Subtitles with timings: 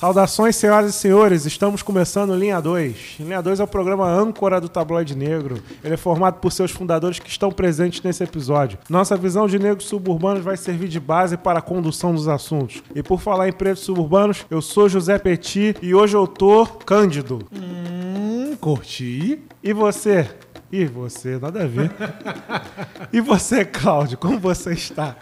[0.00, 3.16] Saudações, senhoras e senhores, estamos começando Linha 2.
[3.20, 5.62] Linha 2 é o programa âncora do Tabloide Negro.
[5.84, 8.78] Ele é formado por seus fundadores que estão presentes nesse episódio.
[8.88, 12.82] Nossa visão de negros suburbanos vai servir de base para a condução dos assuntos.
[12.94, 17.40] E por falar em pretos suburbanos, eu sou José Petit e hoje eu tô cândido.
[17.52, 19.38] Hum, curti.
[19.62, 20.26] E você?
[20.72, 21.90] E você, nada a ver.
[23.12, 25.16] e você, Cláudio, como você está?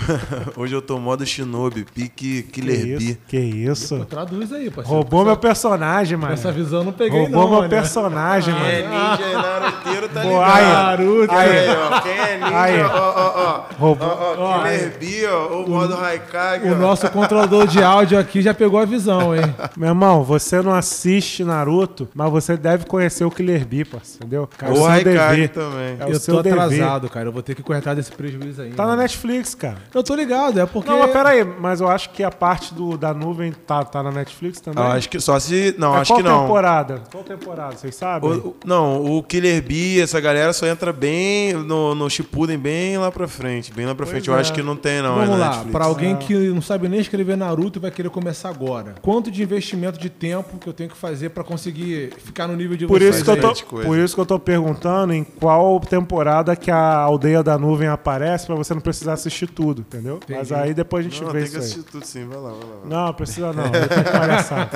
[0.56, 3.18] Hoje eu tô modo Shinobi, pique Killer B.
[3.28, 4.06] Que isso?
[4.06, 4.88] Traduz aí, parceiro.
[4.88, 6.32] Roubou meu personagem, mano.
[6.32, 7.50] Essa visão eu não peguei, Roubou não.
[7.50, 7.68] meu né?
[7.68, 8.72] personagem, Quem mano.
[8.74, 10.72] é ninja e naruteiro tá Boa, ligado.
[10.72, 11.32] Naruto.
[11.34, 11.50] Aí.
[11.58, 12.82] Aí, ó, quem é ninja, Aí.
[12.82, 13.74] ó, ó, ó.
[13.78, 14.08] Roubou.
[14.08, 18.54] Ó, ó, Killer B, ó, o modo Haikage, O nosso controlador de áudio aqui já
[18.54, 19.42] pegou a visão, hein?
[19.76, 24.48] Meu irmão, você não assiste Naruto, mas você deve conhecer o Killer Bee, parceiro, entendeu?
[24.56, 25.48] Cara, seu dever.
[25.50, 25.96] também.
[26.00, 26.58] É eu seu tô dever.
[26.60, 27.28] atrasado, cara.
[27.28, 28.70] Eu vou ter que corretar desse prejuízo aí.
[28.72, 29.76] Tá na Netflix, cara.
[29.94, 30.88] Eu tô ligado, é porque.
[30.90, 34.10] Não, mas peraí, mas eu acho que a parte do, da nuvem tá, tá na
[34.10, 34.82] Netflix também.
[34.82, 35.74] Eu acho que só se...
[35.78, 36.40] Não, É acho qual que não.
[36.42, 37.02] temporada?
[37.10, 37.76] Qual temporada?
[37.76, 38.30] Vocês sabem?
[38.30, 42.98] O- o- não, o Killer Bee, essa galera só entra bem no, no Shippuden, bem
[42.98, 43.72] lá pra frente.
[43.72, 44.28] Bem lá pra frente.
[44.28, 44.40] Eu é.
[44.40, 45.14] acho que não tem, não.
[45.16, 45.72] Vamos é lá, Netflix.
[45.72, 48.94] pra alguém que não sabe nem escrever Naruto e vai querer começar agora.
[49.02, 52.76] Quanto de investimento de tempo que eu tenho que fazer pra conseguir ficar no nível
[52.76, 54.75] de Por vocês isso, que eu tô, por isso que eu tô perguntando
[55.12, 59.80] em qual temporada que a aldeia da nuvem aparece pra você não precisar assistir tudo,
[59.80, 60.20] entendeu?
[60.28, 61.64] Mas aí depois a gente Não, vê tem isso que aí.
[61.64, 62.26] assistir tudo sim.
[62.26, 62.58] Vai lá, vai lá.
[62.84, 63.06] Vai lá.
[63.06, 63.64] Não, precisa não.
[64.18, 64.70] Palhaçada.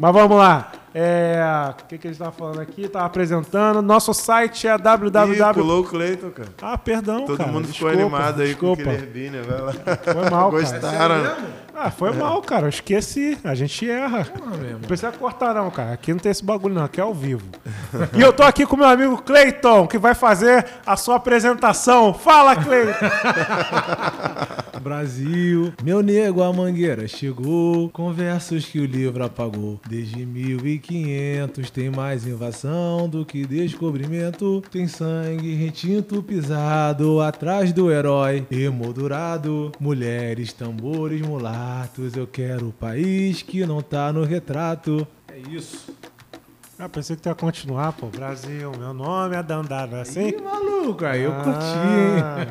[0.00, 0.72] Mas vamos lá.
[0.94, 1.38] É,
[1.70, 2.88] o que, que a gente tava falando aqui?
[2.88, 3.82] Tava apresentando.
[3.82, 5.54] Nosso site é Ih, www.
[5.54, 6.48] pulou o Cleiton, cara.
[6.62, 7.52] Ah, perdão, Todo cara.
[7.52, 8.82] mundo Desculpa, ficou animado aí desculpa.
[8.84, 9.42] com o Killer Bee, né?
[9.46, 9.72] Vai lá.
[9.72, 10.62] Foi mal, cara.
[10.62, 11.36] Gostaram?
[11.80, 12.66] Ah, foi mal, cara.
[12.66, 13.38] Eu esqueci.
[13.44, 14.26] A gente erra.
[14.72, 15.92] Não precisa cortar, não, cara.
[15.92, 16.82] Aqui não tem esse bagulho, não.
[16.82, 17.46] Aqui é ao vivo.
[18.12, 22.12] e eu tô aqui com meu amigo Cleiton, que vai fazer a sua apresentação.
[22.12, 22.98] Fala, Cleiton!
[24.78, 29.80] Brasil, meu nego, a mangueira chegou, com versos que o livro apagou.
[29.88, 34.62] Desde 1500 tem mais invasão do que descobrimento.
[34.70, 39.72] Tem sangue retinto pisado atrás do herói, emoldurado.
[39.80, 41.20] Mulheres, tambores,
[41.68, 42.16] mulatos.
[42.16, 45.06] Eu quero o país que não tá no retrato.
[45.28, 45.97] É isso.
[46.80, 48.06] Ah, pensei que tu ia continuar, pô.
[48.06, 50.28] Brasil, meu nome é Dandara, não é assim?
[50.28, 52.22] Ih, maluco, aí eu curti, hein?
[52.22, 52.46] Ah,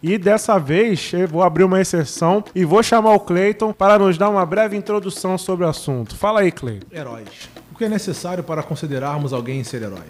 [0.01, 4.17] E dessa vez eu vou abrir uma exceção e vou chamar o Cleiton para nos
[4.17, 6.15] dar uma breve introdução sobre o assunto.
[6.15, 6.87] Fala aí, Cleiton.
[6.91, 7.49] Heróis.
[7.71, 10.07] O que é necessário para considerarmos alguém ser herói?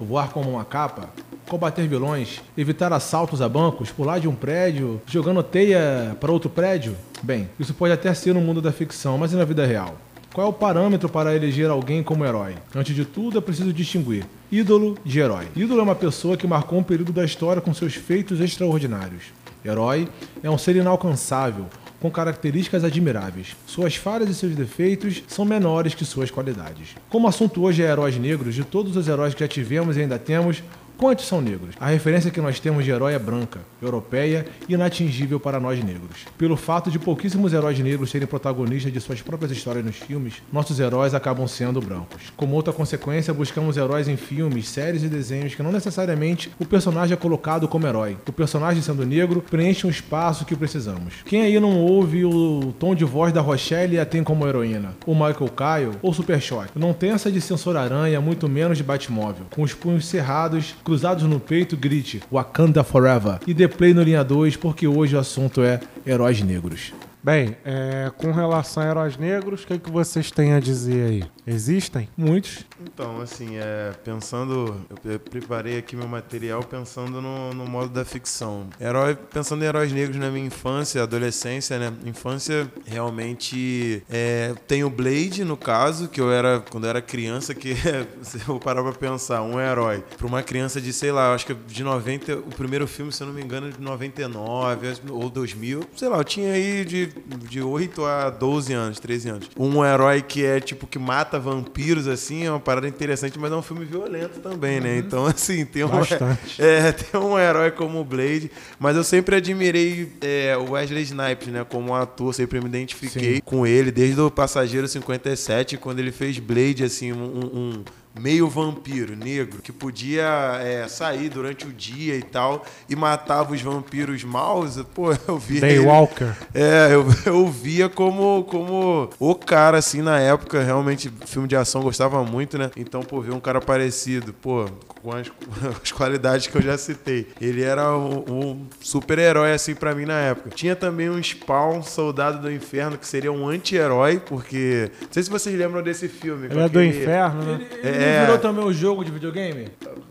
[0.00, 1.08] Voar como uma capa?
[1.48, 2.40] Combater vilões?
[2.56, 3.90] Evitar assaltos a bancos?
[3.90, 5.00] Pular de um prédio?
[5.06, 6.96] Jogando teia para outro prédio?
[7.22, 9.96] Bem, isso pode até ser no mundo da ficção, mas e na vida real?
[10.32, 12.54] Qual é o parâmetro para eleger alguém como herói?
[12.74, 15.46] Antes de tudo, é preciso distinguir ídolo de herói.
[15.54, 19.24] Ídolo é uma pessoa que marcou um período da história com seus feitos extraordinários.
[19.62, 20.08] Herói
[20.42, 21.66] é um ser inalcançável,
[22.00, 23.54] com características admiráveis.
[23.66, 26.96] Suas falhas e seus defeitos são menores que suas qualidades.
[27.10, 30.18] Como assunto hoje é heróis negros, de todos os heróis que já tivemos e ainda
[30.18, 30.62] temos,
[30.96, 31.74] quantos são negros?
[31.80, 36.26] A referência que nós temos de herói é branca, europeia e inatingível para nós negros.
[36.38, 40.78] Pelo fato de pouquíssimos heróis negros serem protagonistas de suas próprias histórias nos filmes, nossos
[40.78, 42.32] heróis acabam sendo brancos.
[42.36, 47.14] Como outra consequência, buscamos heróis em filmes, séries e desenhos que não necessariamente o personagem
[47.14, 48.16] é colocado como herói.
[48.26, 51.14] O personagem sendo negro preenche um espaço que precisamos.
[51.24, 54.94] Quem aí não ouve o tom de voz da Rochelle e a tem como heroína?
[55.06, 56.70] O Michael Kyle ou Super Choque?
[56.74, 59.46] Não tem essa de Censor Aranha, muito menos de Batmóvel.
[59.50, 63.38] Com os punhos cerrados, cruzados no peito, grite Wakanda Forever.
[63.46, 66.92] E dê play no linha 2, porque hoje o assunto é heróis negros.
[67.24, 71.24] Bem, é, com relação a heróis negros, o que, que vocês têm a dizer aí?
[71.46, 72.08] Existem?
[72.16, 72.64] Muitos.
[72.80, 74.84] Então, assim, é, pensando.
[75.04, 78.66] Eu preparei aqui meu material pensando no, no modo da ficção.
[78.80, 81.92] Herói, pensando em heróis negros na minha infância, adolescência, né?
[82.04, 84.02] Infância, realmente.
[84.10, 86.58] É, tem o Blade, no caso, que eu era.
[86.70, 87.76] Quando eu era criança, que
[88.22, 90.02] se eu parar pra pensar, um herói.
[90.18, 92.36] Pra uma criança de, sei lá, acho que de 90.
[92.38, 95.84] O primeiro filme, se eu não me engano, é de 99 ou 2000.
[95.94, 97.11] Sei lá, eu tinha aí de,
[97.48, 99.50] de 8 a 12 anos, 13 anos.
[99.58, 103.56] Um herói que é tipo que mata vampiros, assim, é uma parada interessante, mas é
[103.56, 104.98] um filme violento também, né?
[104.98, 105.88] Então, assim, tem um.
[105.88, 106.62] Bastante.
[106.62, 111.48] É, tem um herói como o Blade, mas eu sempre admirei é, o Wesley Snipes,
[111.48, 111.64] né?
[111.68, 113.40] Como ator, sempre me identifiquei Sim.
[113.44, 117.84] com ele, desde o Passageiro 57, quando ele fez Blade, assim, um, um-
[118.18, 123.62] meio vampiro, negro, que podia é, sair durante o dia e tal e matava os
[123.62, 125.60] vampiros maus, pô, eu via.
[125.60, 126.36] Daywalker.
[126.54, 131.82] É, eu, eu via como, como o cara, assim, na época, realmente, filme de ação
[131.82, 132.70] gostava muito, né?
[132.76, 134.66] Então, pô, ver um cara parecido, pô,
[135.02, 135.30] com as,
[135.82, 137.26] as qualidades que eu já citei.
[137.40, 140.50] Ele era um, um super-herói, assim, pra mim na época.
[140.50, 144.90] Tinha também um Spawn, Soldado do Inferno, que seria um anti-herói, porque.
[145.00, 146.46] Não sei se vocês lembram desse filme.
[146.46, 147.66] Ele é do inferno, né?
[147.82, 148.20] Ele, ele É.
[148.22, 149.70] virou também o jogo de videogame?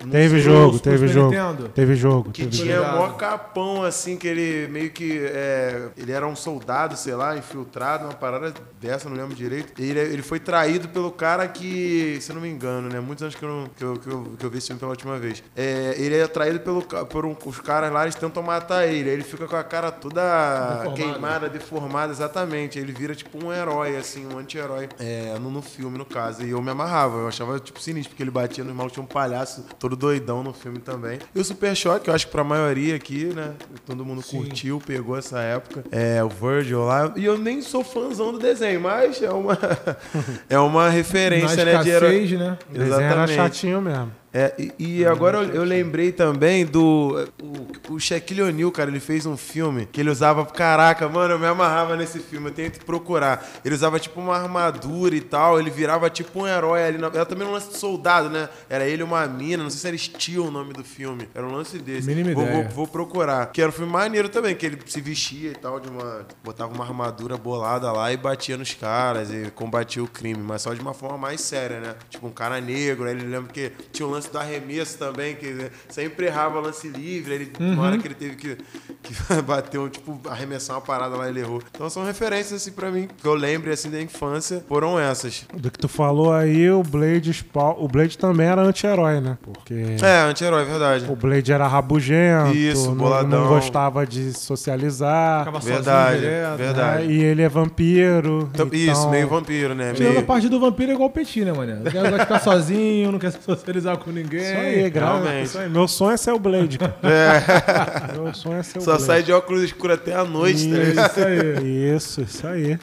[0.09, 1.29] Teve sei, jogo, Super teve jogo.
[1.31, 1.69] Nintendo.
[1.69, 2.31] Teve jogo.
[2.31, 2.97] Que teve tinha ligado.
[2.97, 5.19] mó capão, assim, que ele meio que.
[5.23, 9.79] é, ele era um soldado, sei lá, infiltrado, uma parada dessa, não lembro direito.
[9.81, 12.99] Ele, ele foi traído pelo cara que, se eu não me engano, né?
[12.99, 14.91] Muitos anos que eu, não- que eu, que eu, que eu vi esse filme pela
[14.91, 15.43] última vez.
[15.55, 19.09] É, ele é traído pelo, por um- os caras lá, eles tentam matar ele.
[19.09, 20.95] Aí ele fica com a cara toda Deformada.
[20.95, 22.79] queimada, deformada, exatamente.
[22.79, 24.89] Ele vira tipo um herói, assim, um anti-herói.
[24.99, 26.43] É, no, no filme, no caso.
[26.43, 29.07] E eu me amarrava, eu achava tipo sinistro, porque ele batia no maluco, tinha um
[29.07, 31.19] palhaço todo doidão no filme também.
[31.33, 33.53] E o Super Choque, eu acho que pra maioria aqui, né?
[33.85, 35.83] Todo mundo curtiu, pegou essa época.
[35.91, 37.11] É, o Virgil lá.
[37.15, 39.57] E eu nem sou fãzão do desenho, mas é uma,
[40.49, 41.83] é uma referência, Na né?
[41.83, 42.27] De herói.
[42.37, 42.57] né?
[42.69, 43.33] O desenho era Exatamente.
[43.35, 44.20] chatinho mesmo.
[44.33, 47.27] É, e, e agora eu, eu lembrei também do.
[47.41, 50.45] O, o Shaquille O'Neal, cara, ele fez um filme que ele usava.
[50.45, 53.45] Caraca, mano, eu me amarrava nesse filme, eu tenho que procurar.
[53.63, 56.97] Ele usava tipo uma armadura e tal, ele virava tipo um herói ali.
[56.97, 58.47] Na, era também um lance de soldado, né?
[58.69, 61.27] Era ele uma mina, não sei se era Steel o nome do filme.
[61.35, 62.07] Era um lance desse.
[62.07, 62.63] Mínima vou, ideia.
[62.63, 63.47] vou, vou procurar.
[63.47, 66.25] Que era um filme maneiro também, que ele se vestia e tal, de uma.
[66.41, 70.73] Botava uma armadura bolada lá e batia nos caras e combatia o crime, mas só
[70.73, 71.95] de uma forma mais séria, né?
[72.09, 75.69] Tipo um cara negro, aí ele lembra que tinha o lance do arremesso também, que
[75.89, 78.57] sempre errava lance livre, ele, uma hora que ele teve que,
[79.01, 81.62] que bater, um, tipo, arremessar uma parada lá, ele errou.
[81.73, 85.45] Então são referências, assim, pra mim, que eu lembre, assim, da infância, foram essas.
[85.53, 87.75] Do que tu falou aí, o Blade Spawn.
[87.79, 89.38] O Blade também era anti-herói, né?
[89.41, 91.06] Porque É, anti-herói, verdade.
[91.09, 93.41] o Blade era rabugento, Isso, não, boladão.
[93.41, 95.39] não gostava de socializar.
[95.45, 96.57] Ficava Verdade, sozinho direto.
[96.57, 97.07] verdade.
[97.07, 97.13] né?
[97.13, 98.50] E ele é vampiro.
[98.53, 99.94] Então, então- Isso, meio vampiro, né?
[99.94, 101.75] Tirando a parte do vampiro é igual o Petit, né, mané?
[101.75, 104.41] Não quer ficar sozinho, não quer socializar com ninguém.
[104.41, 105.19] Isso aí, grava.
[105.23, 105.45] realmente.
[105.45, 105.69] Isso aí.
[105.69, 106.97] Meu sonho é ser o Blade, cara.
[108.13, 109.03] Meu sonho é ser o Só Blade.
[109.03, 111.11] sai de óculos escuros até a noite, tá ligado?
[111.11, 111.95] Isso aí.
[111.95, 112.79] Isso, isso aí.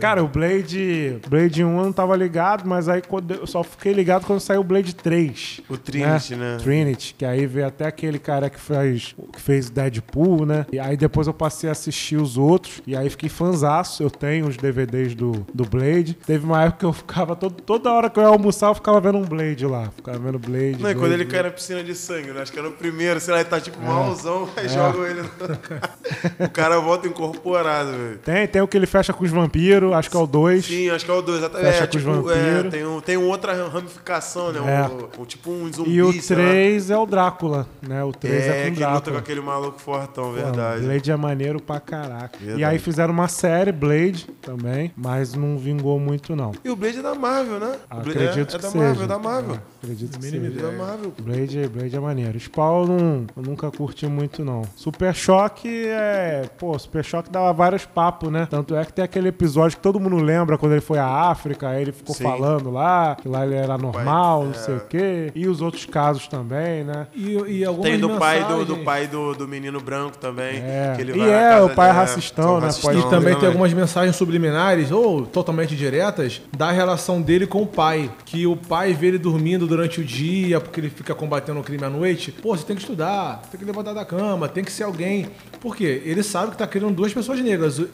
[0.00, 3.92] Cara, o Blade, Blade 1 eu não tava ligado, mas aí quando eu só fiquei
[3.92, 5.60] ligado quando saiu o Blade 3.
[5.68, 6.56] O Trinity, né?
[6.60, 10.66] Trinity, que aí veio até aquele cara que fez, que fez Deadpool, né?
[10.72, 14.02] E aí depois eu passei a assistir os outros, e aí fiquei fanzaço.
[14.02, 16.14] Eu tenho os DVDs do, do Blade.
[16.14, 19.00] Teve uma época que eu ficava, todo, toda hora que eu ia almoçar, eu ficava
[19.00, 19.90] vendo um Blade lá.
[19.94, 20.72] Ficava Blade.
[20.72, 22.42] Não, e Blade, quando ele cai na piscina de sangue, né?
[22.42, 23.60] Acho que era o primeiro, sei lá, ele tá É.
[23.60, 25.22] tipo malzão, aí jogam ele.
[25.22, 25.28] No...
[26.46, 28.18] o cara volta incorporado, velho.
[28.18, 30.64] Tem, tem o que ele fecha com os vampiros, acho que é o 2.
[30.64, 31.66] Sim, acho que é o 2, exatamente.
[31.72, 32.70] Fecha É, com os tipo, é, vampiros.
[32.72, 34.60] tem, um, tem outra ramificação, né?
[34.60, 34.88] É.
[35.18, 36.42] Um, um- tipo um zumbi, E o sei lá.
[36.44, 38.02] 3 é o Drácula, né?
[38.04, 39.18] O 3 é, É, com que luta com Drácula.
[39.18, 40.84] aquele maluco fortão, Pô, verdade.
[40.84, 42.38] Blade é maneiro pra caraca.
[42.38, 42.60] Verdade.
[42.60, 46.52] E aí fizeram uma série, Blade, também, mas não vingou muito, não.
[46.64, 47.76] E o Blade é da Marvel, né?
[47.90, 48.84] O Blade Acredito é, é que da seja.
[48.84, 49.54] Marvel, é da Marvel.
[49.54, 50.36] É, acredito que seja.
[50.46, 51.12] É da Marvel.
[51.20, 52.38] Blade, Blade é maneiro.
[52.40, 54.62] Spawn não, eu nunca curti muito, não.
[54.76, 56.48] Super Choque é.
[56.58, 58.46] Pô, Super Choque dava vários papos, né?
[58.50, 61.68] Tanto é que tem aquele episódio que todo mundo lembra quando ele foi à África,
[61.68, 62.24] aí ele ficou Sim.
[62.24, 64.54] falando lá, que lá ele era normal, não é.
[64.54, 65.30] sei o quê.
[65.34, 67.06] E os outros casos também, né?
[67.14, 70.58] E, e algumas Tem do pai do, do mensagens- pai do, do menino branco também.
[70.58, 70.92] É.
[70.96, 72.66] Que ele E é, o pai é racistão, né?
[72.66, 73.46] racistão, E também tem exatamente.
[73.46, 78.10] algumas mensagens subliminares ou totalmente diretas da relação dele com o pai.
[78.24, 81.84] Que o pai vê ele dormindo durante o dia porque ele fica combatendo o crime
[81.84, 82.30] à noite.
[82.30, 85.26] Pô, você tem que estudar, tem que levantar da cama, tem que ser alguém.
[85.60, 86.02] Por quê?
[86.04, 87.88] Ele sabe que tá criando duas pessoas negras, o,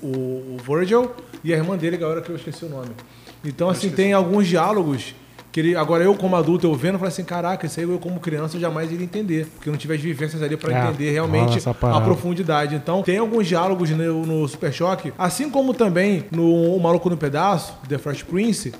[0.00, 1.10] o, o Virgil
[1.42, 2.90] e a irmã dele, agora que eu esqueci o nome.
[3.44, 5.14] Então, assim, tem alguns diálogos
[5.52, 7.98] que ele, agora eu como adulto, eu vendo, eu falei assim, caraca, isso aí eu
[7.98, 9.46] como criança eu jamais iria entender.
[9.54, 12.74] Porque eu não tive as vivências ali pra É, entender realmente a profundidade.
[12.76, 17.16] Então, tem alguns diálogos no, no Super Choque, assim como também no O Maluco no
[17.16, 18.72] Pedaço, The Fresh Prince,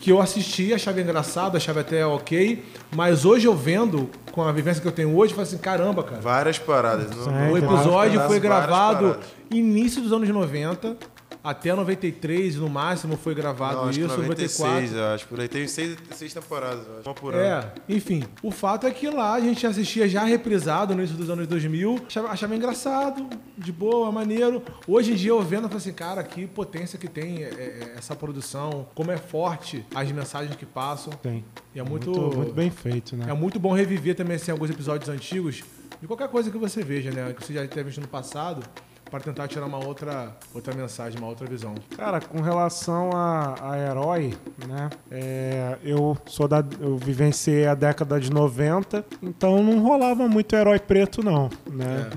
[0.00, 2.62] que eu assisti, achava engraçado, achava até ok,
[2.94, 6.02] mas hoje eu vendo, com a vivência que eu tenho hoje, eu falo assim, caramba,
[6.02, 6.20] cara.
[6.20, 7.10] Várias paradas.
[7.16, 9.16] Não, Sim, não- O episódio foi gravado
[9.50, 10.96] início dos anos 90,
[11.44, 14.96] até 93, no máximo foi gravado Não, acho que isso, 96, 94.
[14.96, 15.28] eu acho.
[15.28, 17.08] Por aí tem seis, seis temporadas, eu acho.
[17.08, 17.42] Uma por ano.
[17.42, 21.28] É, enfim, o fato é que lá a gente assistia já reprisado no início dos
[21.28, 24.62] anos 2000, achava, achava engraçado, de boa, maneiro.
[24.88, 27.94] Hoje em dia eu vendo, eu falo assim, cara, que potência que tem é, é,
[27.98, 31.12] essa produção, como é forte as mensagens que passam.
[31.12, 31.44] Tem.
[31.74, 33.26] E é muito, Muito, muito bem feito, né?
[33.28, 35.62] é muito bom reviver também assim, alguns episódios antigos
[36.00, 37.34] de qualquer coisa que você veja, né?
[37.34, 38.62] Que você já tenha visto no passado.
[39.10, 41.74] Para tentar tirar uma outra, outra mensagem, uma outra visão.
[41.96, 44.34] Cara, com relação a, a herói,
[44.66, 44.90] né?
[45.10, 46.64] é, eu sou da.
[46.80, 51.48] Eu vivenciei a década de 90, então não rolava muito herói preto, não.
[51.70, 52.10] Né?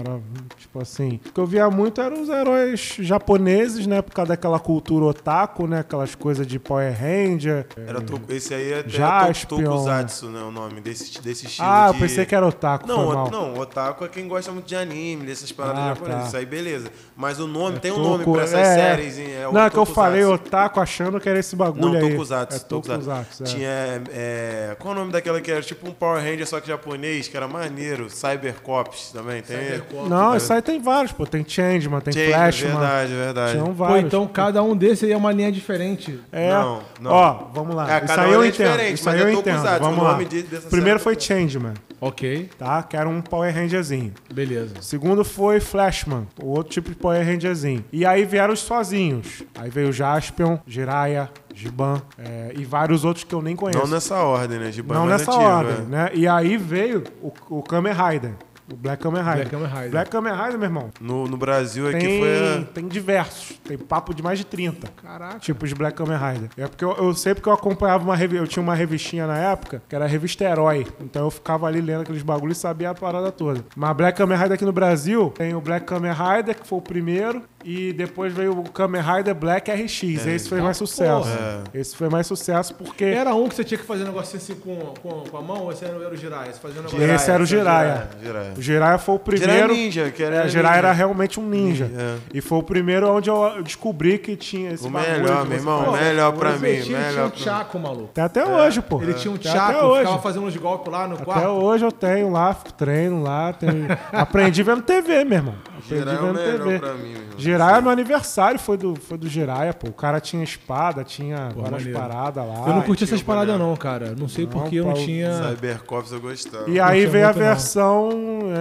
[0.00, 0.20] Era
[0.56, 1.20] tipo assim.
[1.26, 4.00] O que eu via muito eram os heróis japoneses, né?
[4.00, 5.80] Por causa daquela cultura otaku, né?
[5.80, 7.66] Aquelas coisas de Power Ranger.
[7.76, 9.64] Era to- esse aí é Jaspion.
[9.64, 10.40] Tokusatsu, né?
[10.42, 11.68] O nome desse, desse estilo.
[11.68, 13.30] Ah, eu de- pensei que era otaku, Não, foi o- mal.
[13.30, 16.32] não, otaku é quem gosta muito de anime, dessas paradas Ah, japonesas.
[16.32, 16.37] tá.
[16.38, 16.88] Isso aí, beleza.
[17.16, 18.74] Mas o nome, tem um nome pra essas é, é.
[18.74, 19.18] séries.
[19.18, 19.26] hein?
[19.42, 22.10] É o não, é que eu falei otaku achando que era esse bagulho Não, aí.
[22.10, 22.56] Tokusatsu.
[22.56, 23.42] É Tokusatsu.
[23.42, 23.46] É.
[23.46, 24.02] Tinha.
[24.12, 27.26] é, qual é o nome daquela que era tipo um Power Ranger, só que japonês,
[27.28, 28.08] que era maneiro?
[28.08, 29.42] Cybercops também.
[29.42, 29.56] Tem.
[29.56, 30.08] Cybercops.
[30.08, 31.26] Não, isso aí tem vários, pô.
[31.26, 32.70] Tem Changeman, tem Tinha, Flashman.
[32.72, 33.52] verdade, verdade.
[33.52, 34.04] Tinham Pô, vários.
[34.04, 36.20] então cada um desses aí é uma linha diferente.
[36.30, 36.50] É.
[36.50, 37.10] Não, não.
[37.10, 37.92] Ó, vamos lá.
[37.92, 38.66] É, isso cada aí um eu é entendo.
[38.70, 39.54] diferente, Isso mas aí é eu entendo.
[39.56, 40.12] Tokusatsu, Vamos o lá.
[40.12, 42.82] nome de- dessa Primeiro série foi é Changeman, Ok, tá?
[42.84, 44.12] Que era um Power Rangerzinho.
[44.32, 44.74] beleza.
[44.78, 47.84] O segundo foi Flashman, o outro tipo de Power Rangerzinho.
[47.92, 49.42] E aí vieram os sozinhos.
[49.56, 53.78] Aí veio Jaspion, Jiraiya, Giban é, e vários outros que eu nem conheço.
[53.78, 54.70] Não nessa ordem, né?
[54.70, 55.80] Giban é Não nessa antigo, ordem, é.
[55.82, 56.10] né?
[56.14, 58.32] E aí veio o, o Kamen Rider.
[58.72, 59.34] O Black Kamen Rider.
[59.36, 59.90] Black Kamen Rider.
[59.90, 60.90] Black Kamen Rider, meu irmão.
[61.00, 63.58] No, no Brasil aqui Tem, foi tem diversos.
[63.64, 65.38] Tem papo de mais de 30 Caraca.
[65.38, 66.50] tipos de Black Kamen Rider.
[66.56, 68.44] É porque eu, eu sei porque eu acompanhava uma revista.
[68.44, 70.86] Eu tinha uma revistinha na época, que era a revista Herói.
[71.00, 73.64] Então eu ficava ali lendo aqueles bagulhos e sabia a parada toda.
[73.74, 76.82] Mas Black Kamen Rider aqui no Brasil tem o Black Kamen Rider, que foi o
[76.82, 77.42] primeiro.
[77.70, 80.02] E depois veio o Kamen Rider Black RX.
[80.26, 81.28] Esse foi mais sucesso.
[81.28, 81.64] porra.
[81.74, 83.04] Esse foi mais sucesso porque.
[83.04, 85.64] Era um que você tinha que fazer um negocinho assim com, com, com a mão,
[85.64, 86.52] ou esse era, era o Jiraiya?
[86.54, 87.02] Você fazia um negócio...
[87.14, 88.08] Esse era o Jiraiya.
[88.22, 88.52] Jiraiya.
[88.56, 89.52] O Jiraiya foi o primeiro.
[89.52, 90.88] Jiraiya Ninja, que era É, Jiraiya ninja.
[90.88, 91.90] era realmente um ninja.
[91.94, 92.16] É.
[92.32, 96.04] E foi o primeiro onde eu descobri que tinha esse O melhor, meu irmão, fazer.
[96.04, 97.44] melhor pra mim, tinha, tinha melhor um pra mim.
[97.44, 98.04] Chaco, maluco.
[98.12, 99.02] Até até hoje, pô.
[99.02, 100.00] Ele tinha um Até Chaco, hoje.
[100.04, 101.48] ficava fazendo uns golpes lá no Até quarto.
[101.48, 103.52] hoje eu tenho lá, treino lá.
[103.52, 103.86] Tenho...
[104.10, 105.54] Aprendi vendo TV, meu irmão.
[105.76, 106.78] Aprendi Jiraiya é vendo melhor TV.
[106.78, 107.38] pra mim, meu irmão.
[107.58, 109.88] Jiraiya, meu aniversário foi do, foi do Jiraiya, pô.
[109.88, 111.98] O cara tinha espada, tinha Pô, várias maneiro.
[111.98, 112.64] paradas lá.
[112.68, 114.14] Eu não curti essas o paradas não, cara.
[114.18, 115.32] Não sei Não, porque eu não tinha...
[115.50, 116.68] Cybercops eu gostava.
[116.70, 117.46] E aí veio a muito, não.
[117.48, 118.10] versão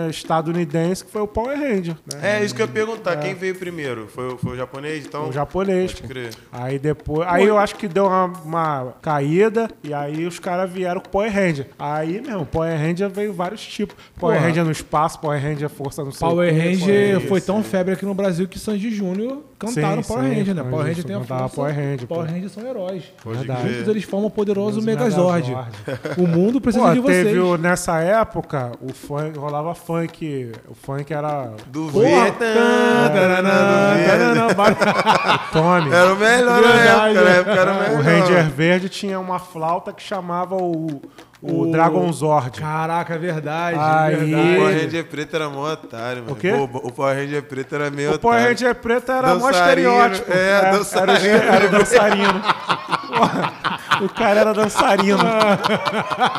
[0.05, 1.95] é, estadunidense, que foi o Power Ranger.
[2.13, 2.39] Né?
[2.39, 3.17] É, isso que eu ia perguntar.
[3.17, 4.07] Quem veio primeiro?
[4.07, 5.29] Foi, o- foi o japonês, então?
[5.29, 6.33] O japonês, Pode crer.
[6.51, 7.27] Aí depois.
[7.29, 11.31] Aí eu acho que deu uma, uma caída e aí os caras vieram com Power
[11.33, 11.67] Ranger.
[11.77, 13.95] Aí, meu, Power Ranger veio vários tipos.
[14.19, 14.47] Power Porra.
[14.47, 18.13] Ranger no espaço, Power Ranger força no Power o Ranger foi tão febre aqui no
[18.13, 20.63] Brasil que Sanji Júnior cantaram Sim, Power sim, Ranger, né?
[20.63, 21.55] Power Ranger tem a força.
[21.55, 22.29] Power Ranger, Power.
[22.29, 23.03] Ranger são heróis.
[23.25, 25.49] Juntos eles formam o poderoso Os Megazord.
[25.49, 26.21] Megazord.
[26.21, 27.25] O mundo precisa Pô, de vocês.
[27.25, 30.51] teve o- nessa época, o funk, rolava funk.
[30.69, 31.53] O funk era.
[31.67, 33.07] Do Vietnã.
[35.51, 35.91] Tommy.
[35.91, 37.99] Era o melhor na época, na época era o melhor.
[37.99, 41.01] O Ranger Verde tinha uma flauta que chamava o,
[41.41, 42.59] o, O- Dragon Zord.
[42.59, 43.77] Caraca, é verdade.
[43.79, 44.55] Aí- O verdade.
[44.57, 46.33] Power Ranger preto era mó otário, mano.
[46.33, 46.51] O quê?
[46.51, 48.53] Pô, O Power Ranger preto era meio O Power otário.
[48.55, 50.31] Ranger preto era mó estereótipo.
[50.33, 51.27] é, Era o dançarino.
[51.27, 52.41] Era o dançarino.
[53.99, 55.17] O cara era dançarino.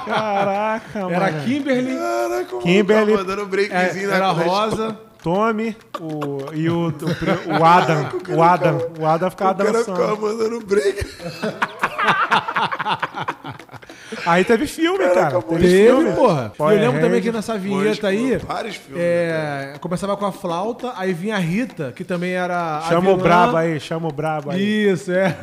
[0.07, 1.13] Caraca, mano.
[1.13, 4.49] Era Kimberly, Caraca, o Kimberly- maluco tava dando breakzinho é, era na frente.
[4.49, 4.99] Rosa.
[5.21, 8.09] Tommy o, e o, o, o Adam.
[8.37, 8.79] O Adam.
[9.01, 10.21] O Adam ficava O cara ficava dançando.
[10.21, 11.05] mandando break.
[14.27, 15.41] Aí teve filme, cara.
[15.43, 16.13] Teve, Teve, filme.
[16.13, 16.53] porra.
[16.57, 17.23] Power eu lembro também Ranger.
[17.25, 18.37] que nessa vinheta aí.
[18.39, 19.03] Vários filmes.
[19.03, 22.79] né, É, começava com a flauta, aí vinha a Rita, que também era.
[22.79, 23.17] a Chama o.
[23.17, 24.89] Brabo aí, chama o Brabo aí.
[24.93, 25.35] Isso, é.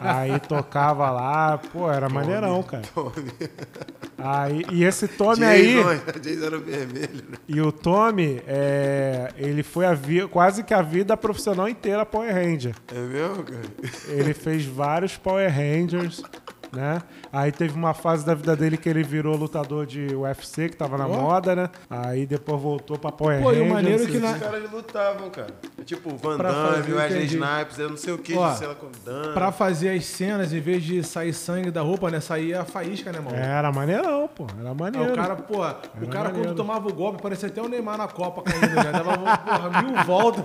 [0.00, 2.82] Aí tocava lá, pô, era maneirão, cara.
[4.24, 7.24] Aí, e esse Tommy aí, Jason, Jason era vermelho.
[7.28, 7.36] né?
[7.48, 12.32] e o Tommy, é, ele foi a vi- quase que a vida profissional inteira Power
[12.32, 12.72] Ranger.
[12.94, 13.62] É mesmo, cara?
[14.08, 16.22] Ele fez vários Power Rangers,
[16.72, 17.00] né?
[17.32, 20.96] Aí teve uma fase da vida dele que ele virou lutador de UFC, que tava
[20.98, 21.08] na Ó.
[21.08, 21.68] moda, né?
[21.90, 23.72] Aí depois voltou pra Power Pô, e o Rangers.
[23.72, 25.48] maneiro que na- Os caras lutavam, cara.
[25.78, 27.24] É tipo Van Damme, Wesley.
[27.26, 29.32] Snipes, eu não sei o que, Ó, sei lá com Dan.
[29.34, 32.20] Pra fazer as cenas, em vez de sair sangue da roupa, né?
[32.20, 33.36] Saía a faísca, né, mano?
[33.36, 34.46] Era maneirão, pô.
[34.60, 35.12] Era Aí maneiro.
[35.12, 36.32] o cara, pô, o cara maneiro.
[36.48, 38.92] quando tomava o golpe, parecia até o Neymar na Copa caindo, né?
[38.92, 40.42] Dava porra, mil voltas.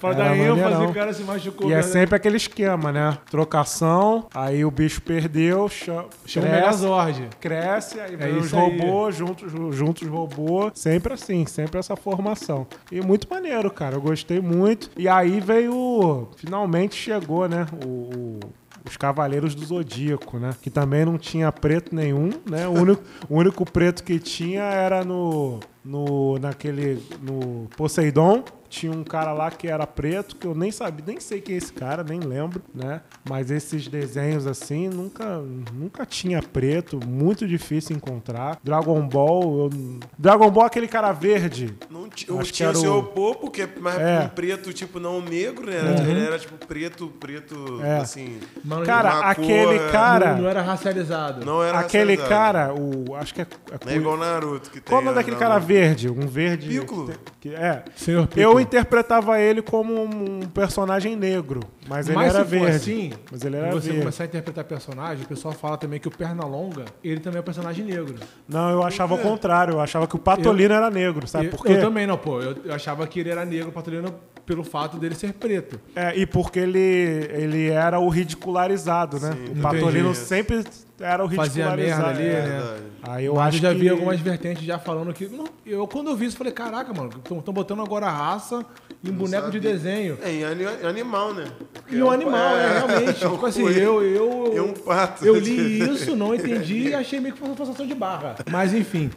[0.00, 1.68] pra Era dar ênfase, o cara se machucou.
[1.68, 1.82] E é né?
[1.82, 3.18] sempre aquele esquema, né?
[3.30, 7.28] Trocação, aí o bicho perdeu, cha- Chama o cresce, Megazord.
[7.40, 8.78] cresce, aí vem os É aí.
[8.78, 10.72] robôs, juntos, juntos os robôs.
[10.74, 12.66] Sempre assim, sempre essa formação.
[12.90, 13.96] E muito maneiro, cara.
[13.96, 14.90] Eu gostei muito.
[14.96, 16.28] E aí veio.
[16.36, 17.66] Finalmente chegou, né?
[17.84, 17.88] O.
[17.88, 18.40] o-
[18.88, 20.52] os Cavaleiros do Zodíaco, né?
[20.62, 22.66] Que também não tinha preto nenhum, né?
[22.66, 29.02] O único, o único preto que tinha era no, no naquele no Poseidon, tinha um
[29.02, 32.04] cara lá que era preto, que eu nem sabia, nem sei quem é esse cara,
[32.04, 33.00] nem lembro, né?
[33.28, 35.38] Mas esses desenhos assim, nunca,
[35.74, 38.58] nunca tinha preto, muito difícil encontrar.
[38.62, 41.74] Dragon Ball, eu- Dragon Ball é aquele cara verde.
[41.90, 44.20] Não eu Acho tinha o seu Popo, que é mais É.
[44.20, 45.76] um preto, tipo, não negro, né?
[45.76, 47.98] Era- Ele era, tipo, preto, preto, É.
[47.98, 48.38] assim...
[48.64, 51.44] Mano, Cara, uma aquele cor, é, cara, não, não era racializado.
[51.44, 52.28] Não era aquele racializado.
[52.28, 54.88] cara, o acho que é, é Não é igual Naruto, que tem...
[54.88, 56.08] Qual o nome a- daquele cara verde?
[56.10, 56.68] Um verde.
[56.68, 57.10] Piccolo.
[57.40, 57.84] Que, é.
[57.96, 58.42] Senhor Piccolo.
[58.42, 62.76] Eu interpretava ele como um personagem negro, mas ele Mas era se for verde.
[62.76, 64.00] assim, mas ele era você verde.
[64.00, 67.44] começar a interpretar personagem, o pessoal fala também que o Pernalonga, ele também é um
[67.44, 68.16] personagem negro.
[68.48, 69.74] Não, eu achava o contrário.
[69.74, 71.72] Eu achava que o Patolino era negro, sabe eu, por quê?
[71.72, 72.40] eu também não, pô.
[72.40, 75.80] Eu, eu achava que ele era negro, patolino, pelo fato dele ser preto.
[75.94, 79.32] É, e porque ele, ele era o ridicularizado, né?
[79.32, 80.64] Sim, o Patolino sempre
[81.00, 82.32] era o Fazia merda ali, é.
[82.42, 82.42] né?
[82.60, 82.82] Verdade.
[83.02, 83.80] Aí eu Mas acho eu já que...
[83.80, 85.26] vi algumas vertentes já falando que.
[85.26, 88.64] não, eu, quando eu vi isso, falei, caraca, mano, estão botando agora a raça
[89.02, 89.72] e um boneco de sabia.
[89.72, 90.18] desenho.
[90.22, 91.44] É, e ani- animal, né?
[91.72, 93.24] Porque E um é animal, é, é, realmente.
[93.24, 95.24] é um tipo assim, eu, eu, E um pato.
[95.24, 98.36] eu li isso, não entendi e achei meio que foi uma forçação de barra.
[98.50, 99.10] Mas enfim.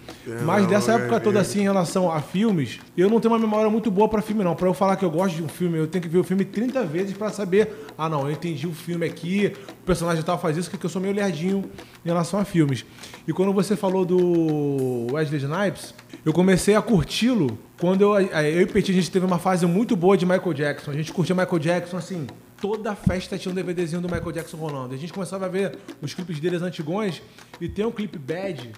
[0.46, 3.40] Mas dessa não, época é toda assim, em relação a filmes, eu não tenho uma
[3.40, 4.56] memória muito boa pra filme, não.
[4.56, 6.46] Pra eu falar que eu gosto de um filme, eu tenho que ver o filme
[6.46, 7.86] 30 vezes pra saber.
[7.98, 11.02] Ah, não, eu entendi o filme aqui, o personagem tal faz isso, porque eu sou
[11.02, 11.66] meio lerdinho
[12.04, 12.86] em relação a filmes.
[13.28, 15.94] E quando você falou do Wesley Snipes,
[16.26, 19.96] eu comecei a curti-lo quando eu, eu e Petit, a gente teve uma fase muito
[19.96, 20.92] boa de Michael Jackson.
[20.92, 22.28] A gente curtia Michael Jackson assim.
[22.62, 24.94] Toda festa tinha um DVDzinho do Michael Jackson rolando.
[24.94, 27.22] A gente começava a ver os clipes deles antigões
[27.60, 28.72] e tem um clipe Bad,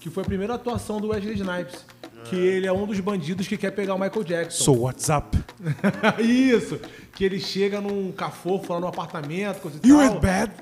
[0.00, 1.86] que foi a primeira atuação do Wesley Snipes.
[2.24, 4.64] Que ele é um dos bandidos que quer pegar o Michael Jackson.
[4.64, 5.36] So what's up?
[6.22, 6.78] Isso!
[7.14, 10.52] Que ele chega num cafofo lá no apartamento, coisa e You ain't bad.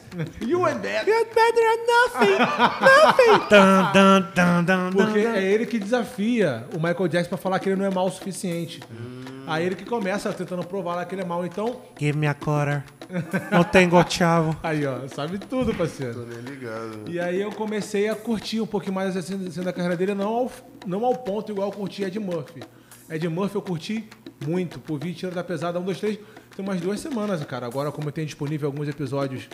[0.41, 1.09] You ain't bad.
[1.11, 2.39] You ain't better than nothing.
[2.81, 3.49] nothing.
[3.51, 7.69] Dun, dun, dun, dun, Porque é ele que desafia o Michael Jackson pra falar que
[7.69, 8.81] ele não é mal o suficiente.
[9.47, 11.45] Aí ele que começa tentando provar lá que ele é mal.
[11.45, 12.85] Então, Give me a quarter.
[13.51, 14.57] Não tenho chavo.
[14.63, 16.15] aí ó, sabe tudo, parceiro.
[16.15, 17.05] Tô nem ligado.
[17.09, 20.29] E aí eu comecei a curtir um pouquinho mais assim, assim, da carreira dele, não
[20.29, 20.53] ao,
[20.87, 22.63] não ao ponto igual eu curti Ed Murphy.
[23.09, 24.09] Ed Murphy eu curti
[24.45, 26.19] muito, por vir Tira da Pesada 1, 2, 3,
[26.57, 27.67] tem umas duas semanas, cara.
[27.67, 29.49] Agora, como eu tenho disponível alguns episódios,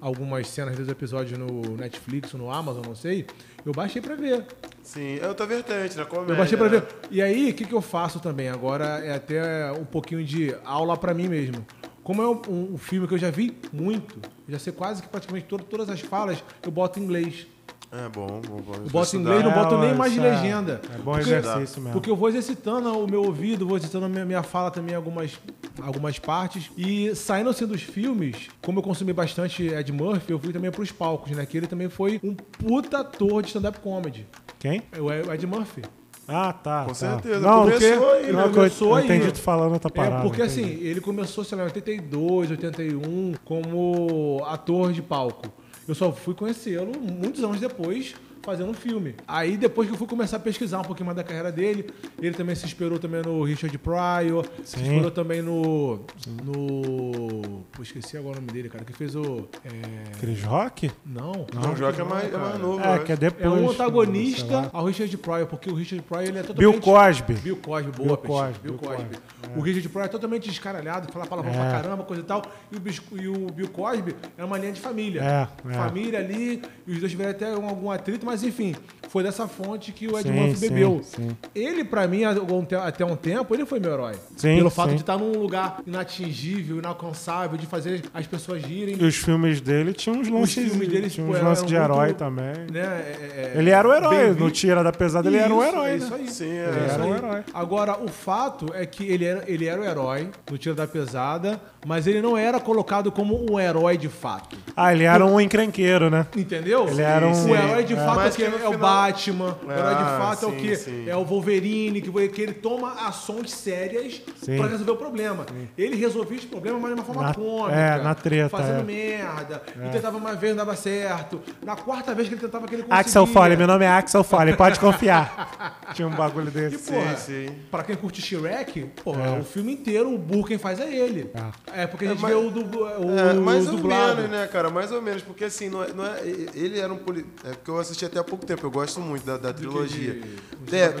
[0.00, 3.26] algumas cenas dos episódios no Netflix ou no Amazon, não sei,
[3.64, 4.44] eu baixei pra ver.
[4.82, 6.32] Sim, é outra vertente, na comédia.
[6.32, 6.80] Eu baixei pra né?
[6.80, 6.86] ver.
[7.10, 8.48] E aí, o que, que eu faço também?
[8.48, 11.64] Agora é até um pouquinho de aula pra mim mesmo.
[12.08, 14.18] Como é um, um- um filme que eu já vi muito,
[14.48, 17.46] já sei quase que praticamente todo- todas as falas, eu boto em inglês.
[17.92, 18.74] É bom, bom, bom.
[18.76, 20.80] Eu boto em inglês, não É, boto nem isso mais de é- legenda.
[20.94, 21.92] é bom Porque- exercício mesmo.
[21.92, 24.96] Porque eu vou exercitando o meu ouvido, vou exercitando a minha, minha fala também em
[24.96, 25.38] algumas,
[25.82, 26.70] algumas partes.
[26.78, 30.90] E saindo assim dos filmes, como eu consumi bastante Ed Murphy, eu fui também pros
[30.90, 31.44] palcos, né?
[31.44, 34.26] Que ele também foi um puta ator de stand-up comedy.
[34.58, 34.82] Quem?
[34.92, 35.82] Ed o Ed Murphy.
[36.30, 36.82] Ah, tá.
[36.82, 36.94] Com tá.
[36.94, 39.04] certeza, Não, começou porque, aí, não, Começou eu aí.
[39.06, 40.16] entendi tu falando outra parada.
[40.16, 40.60] é, porque entendi.
[40.60, 45.46] assim, ele começou, sei lá, em 82, 81, como ator de palco.
[45.88, 48.14] Eu só fui conhecê-lo muitos anos depois,
[48.48, 49.14] fazendo um filme.
[49.26, 52.34] Aí, depois que eu fui começar a pesquisar um pouquinho mais da carreira dele, ele
[52.34, 54.84] também se inspirou também no Richard Pryor, se Sim.
[54.84, 56.00] inspirou também no...
[56.44, 57.60] no...
[57.72, 59.46] Pô, esqueci agora o nome dele, cara, que fez o...
[59.64, 60.16] É...
[60.18, 60.90] Chris Rock?
[61.04, 61.46] Não.
[61.54, 63.44] Não, o Joca é mais, é mais novo, É, que é depois.
[63.44, 66.82] É um antagonista ao Richard Pryor, porque o Richard Pryor ele é Bill totalmente...
[66.82, 67.34] Cosby.
[67.34, 68.16] Bill Cosby, boa, Bill.
[68.16, 69.04] Cosby, Bill Bill Cosby.
[69.04, 71.56] Cosby, O Richard Pryor é totalmente descaralhado, fala palavrão É.
[71.56, 72.42] pra caramba, coisa e tal.
[72.72, 75.20] E o, Bis- e o Bill Cosby é uma linha de família.
[75.22, 75.74] É, é.
[75.74, 78.74] Família ali, e os dois tiveram até um- algum atrito, mas enfim,
[79.08, 81.00] foi dessa fonte que o Ed Sim, bebeu.
[81.02, 81.36] sim.
[81.54, 84.14] Ele, pra mim, até um tempo, ele foi meu herói.
[84.36, 84.94] Sim, Pelo fato sim.
[84.96, 88.96] de estar num lugar inatingível, inalcançável, de fazer as pessoas rirem.
[88.98, 91.74] E os filmes dele tinham uns lances, filmes dele, tinha tipo, uns eram- lances de
[91.74, 92.54] herói muito- também.
[92.70, 92.80] Né?
[92.80, 94.34] É- é- Ele era o herói.
[94.34, 94.50] No.
[94.50, 95.96] Tira da Pesada, ele era um Isso, herói, é né?
[95.98, 96.28] Isso aí.
[96.28, 96.68] Sim, É é.
[96.68, 97.18] Ele isso era um aí.
[97.18, 97.40] herói.
[97.54, 101.60] Agora, o fato é que ele era, ele era o herói no Tiro da Pesada,
[101.86, 104.56] mas ele não era colocado como um herói de fato.
[104.76, 106.26] Ah, ele era um encrenqueiro, né?
[106.36, 106.88] Entendeu?
[106.88, 107.96] Ele era um- O herói de é.
[107.96, 109.56] fato é, Mas que é o final- Batman.
[109.66, 110.76] o herói de Ah, fato é o sim, quê?
[110.76, 111.08] sim.
[111.08, 114.56] É o Wolverine, que, vai- que ele toma ações sérias Sim.
[114.58, 115.46] pra resolver o problema.
[115.76, 117.76] Ele resolvia os problemas, mas de uma forma Na- cômica.
[117.78, 118.84] é, na treta, Fazendo é.
[118.84, 119.62] merda.
[119.86, 121.40] E tentava uma vez, não dava certo.
[121.64, 123.00] Na quarta vez que ele tentava que ele conseguia.
[123.00, 125.84] Axel Foley, meu nome é Axel Foley, pode confiar.
[125.94, 126.92] Tinha um bagulho E, desse.
[126.92, 127.48] porra, sim.
[127.70, 129.40] pra quem curte Shrek, porra, É.
[129.40, 131.30] o filme inteiro, o burro quem faz é ele.
[131.72, 134.16] É, porque a gente mas- vê o, dublo, o, É, mais ou dublado.
[134.16, 134.70] menos, né, cara?
[134.70, 136.20] Mais ou menos, porque assim, não é, não é-
[136.54, 137.24] ele era um poli...
[137.44, 139.60] É porque eu assisti até há pouco tempo, eu gosto gosto muito da, da que
[139.60, 140.20] trilogia.
[140.64, 140.94] de É,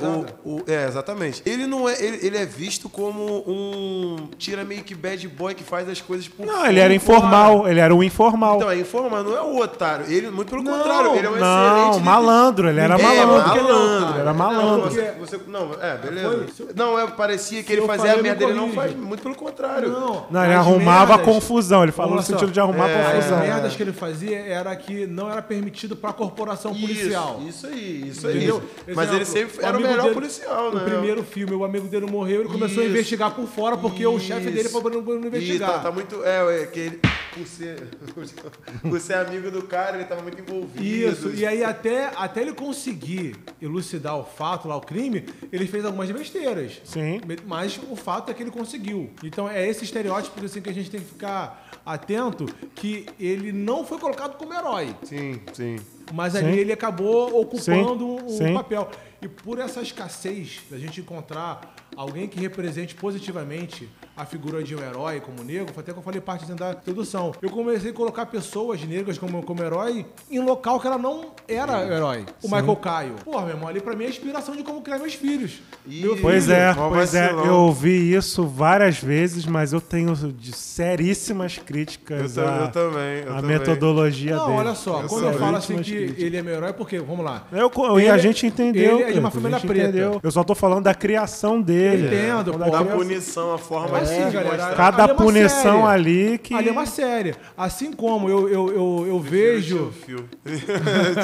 [0.44, 1.42] o, o- é, exatamente.
[1.44, 2.00] Ele não é.
[2.02, 4.28] Ele, ele é visto como um.
[4.38, 7.80] Tira meio que bad boy que faz as coisas por Não, ele era informal, ele
[7.80, 8.56] era um informal.
[8.56, 10.06] Então, é informal, não é o otário.
[10.08, 12.04] Ele, muito pelo Não, contrário, ele é um não, excelente.
[12.04, 13.26] malandro, ele era É, malandro.
[13.48, 14.10] malandro.
[14.10, 14.90] Ele era Não, malandro.
[14.90, 16.46] você, você- não, é, beleza.
[16.56, 18.94] Foi- Não, é, parecia que ele fazia a me merda, ele não faz.
[18.94, 19.90] Muito pelo contrário.
[19.90, 23.38] Não, Não, ele arrumava merdas- confusão, ele falou no só, sentido de arrumar é, confusão.
[23.38, 27.40] As merdas que ele fazia era que não era permitido pra corporação policial.
[27.46, 28.36] Isso, isso aí, isso aí.
[28.36, 28.62] Entendeu?
[28.94, 30.80] Mas ele sempre era o melhor dele- policial, né?
[30.80, 32.94] No primeiro filme, o amigo dele morreu, ele começou a Isso.
[32.94, 34.80] investigar por fora, porque o chefe dele Isso.
[34.80, 35.70] pra não- não investigar.
[35.70, 36.22] Ih, tá, tá muito.
[36.24, 37.00] É, é que ele.
[38.14, 38.40] Por ser,
[38.82, 40.84] por ser amigo do cara, ele tava muito envolvido.
[40.84, 45.84] Isso, e aí até, até ele conseguir elucidar o fato lá, o crime, ele fez
[45.84, 46.80] algumas besteiras.
[46.84, 47.20] Sim.
[47.46, 49.10] Mas o fato é que ele conseguiu.
[49.22, 53.84] Então é esse estereótipo assim, que a gente tem que ficar atento, que ele não
[53.84, 54.94] foi colocado como herói.
[55.04, 55.76] Sim, sim.
[56.12, 56.38] Mas Sim.
[56.38, 58.24] ali ele acabou ocupando Sim.
[58.24, 58.54] um Sim.
[58.54, 58.90] papel.
[59.20, 64.80] E por essa escassez da gente encontrar alguém que represente positivamente a figura de um
[64.80, 67.32] herói como negro, foi até que eu falei parte da introdução.
[67.42, 71.84] Eu comecei a colocar pessoas negras como, como herói em local que ela não era
[71.84, 72.26] herói.
[72.42, 73.14] O Michael Caio.
[73.24, 75.60] Porra, meu irmão, ali pra mim é a inspiração de como criar meus filhos.
[75.86, 76.56] Ih, Meu Pois filho.
[76.56, 77.30] é, pois é.
[77.32, 83.22] Eu ouvi isso várias vezes, mas eu tenho de seríssimas críticas Eu, à, eu também.
[83.24, 83.58] Eu à também.
[83.58, 84.58] metodologia Não, dele.
[84.58, 86.22] olha só, Eu quando eu falo assim que críticas.
[86.24, 87.46] ele é meu herói, porque, vamos lá.
[87.52, 89.07] Eu, co- e Ele- a gente entendeu.
[89.08, 89.88] Ele é de uma família preta.
[89.88, 90.20] entendeu.
[90.22, 92.06] Eu só tô falando da criação dele.
[92.06, 92.58] Entendo, pô.
[92.70, 94.74] Da punição, a forma Mas de sim, galera, mostrar.
[94.76, 95.92] Cada Ali é punição série.
[95.92, 96.54] ali que.
[96.54, 97.34] Ali é uma série.
[97.56, 99.68] Assim como eu, eu, eu, eu vejo.
[99.78, 100.28] Tio Fio.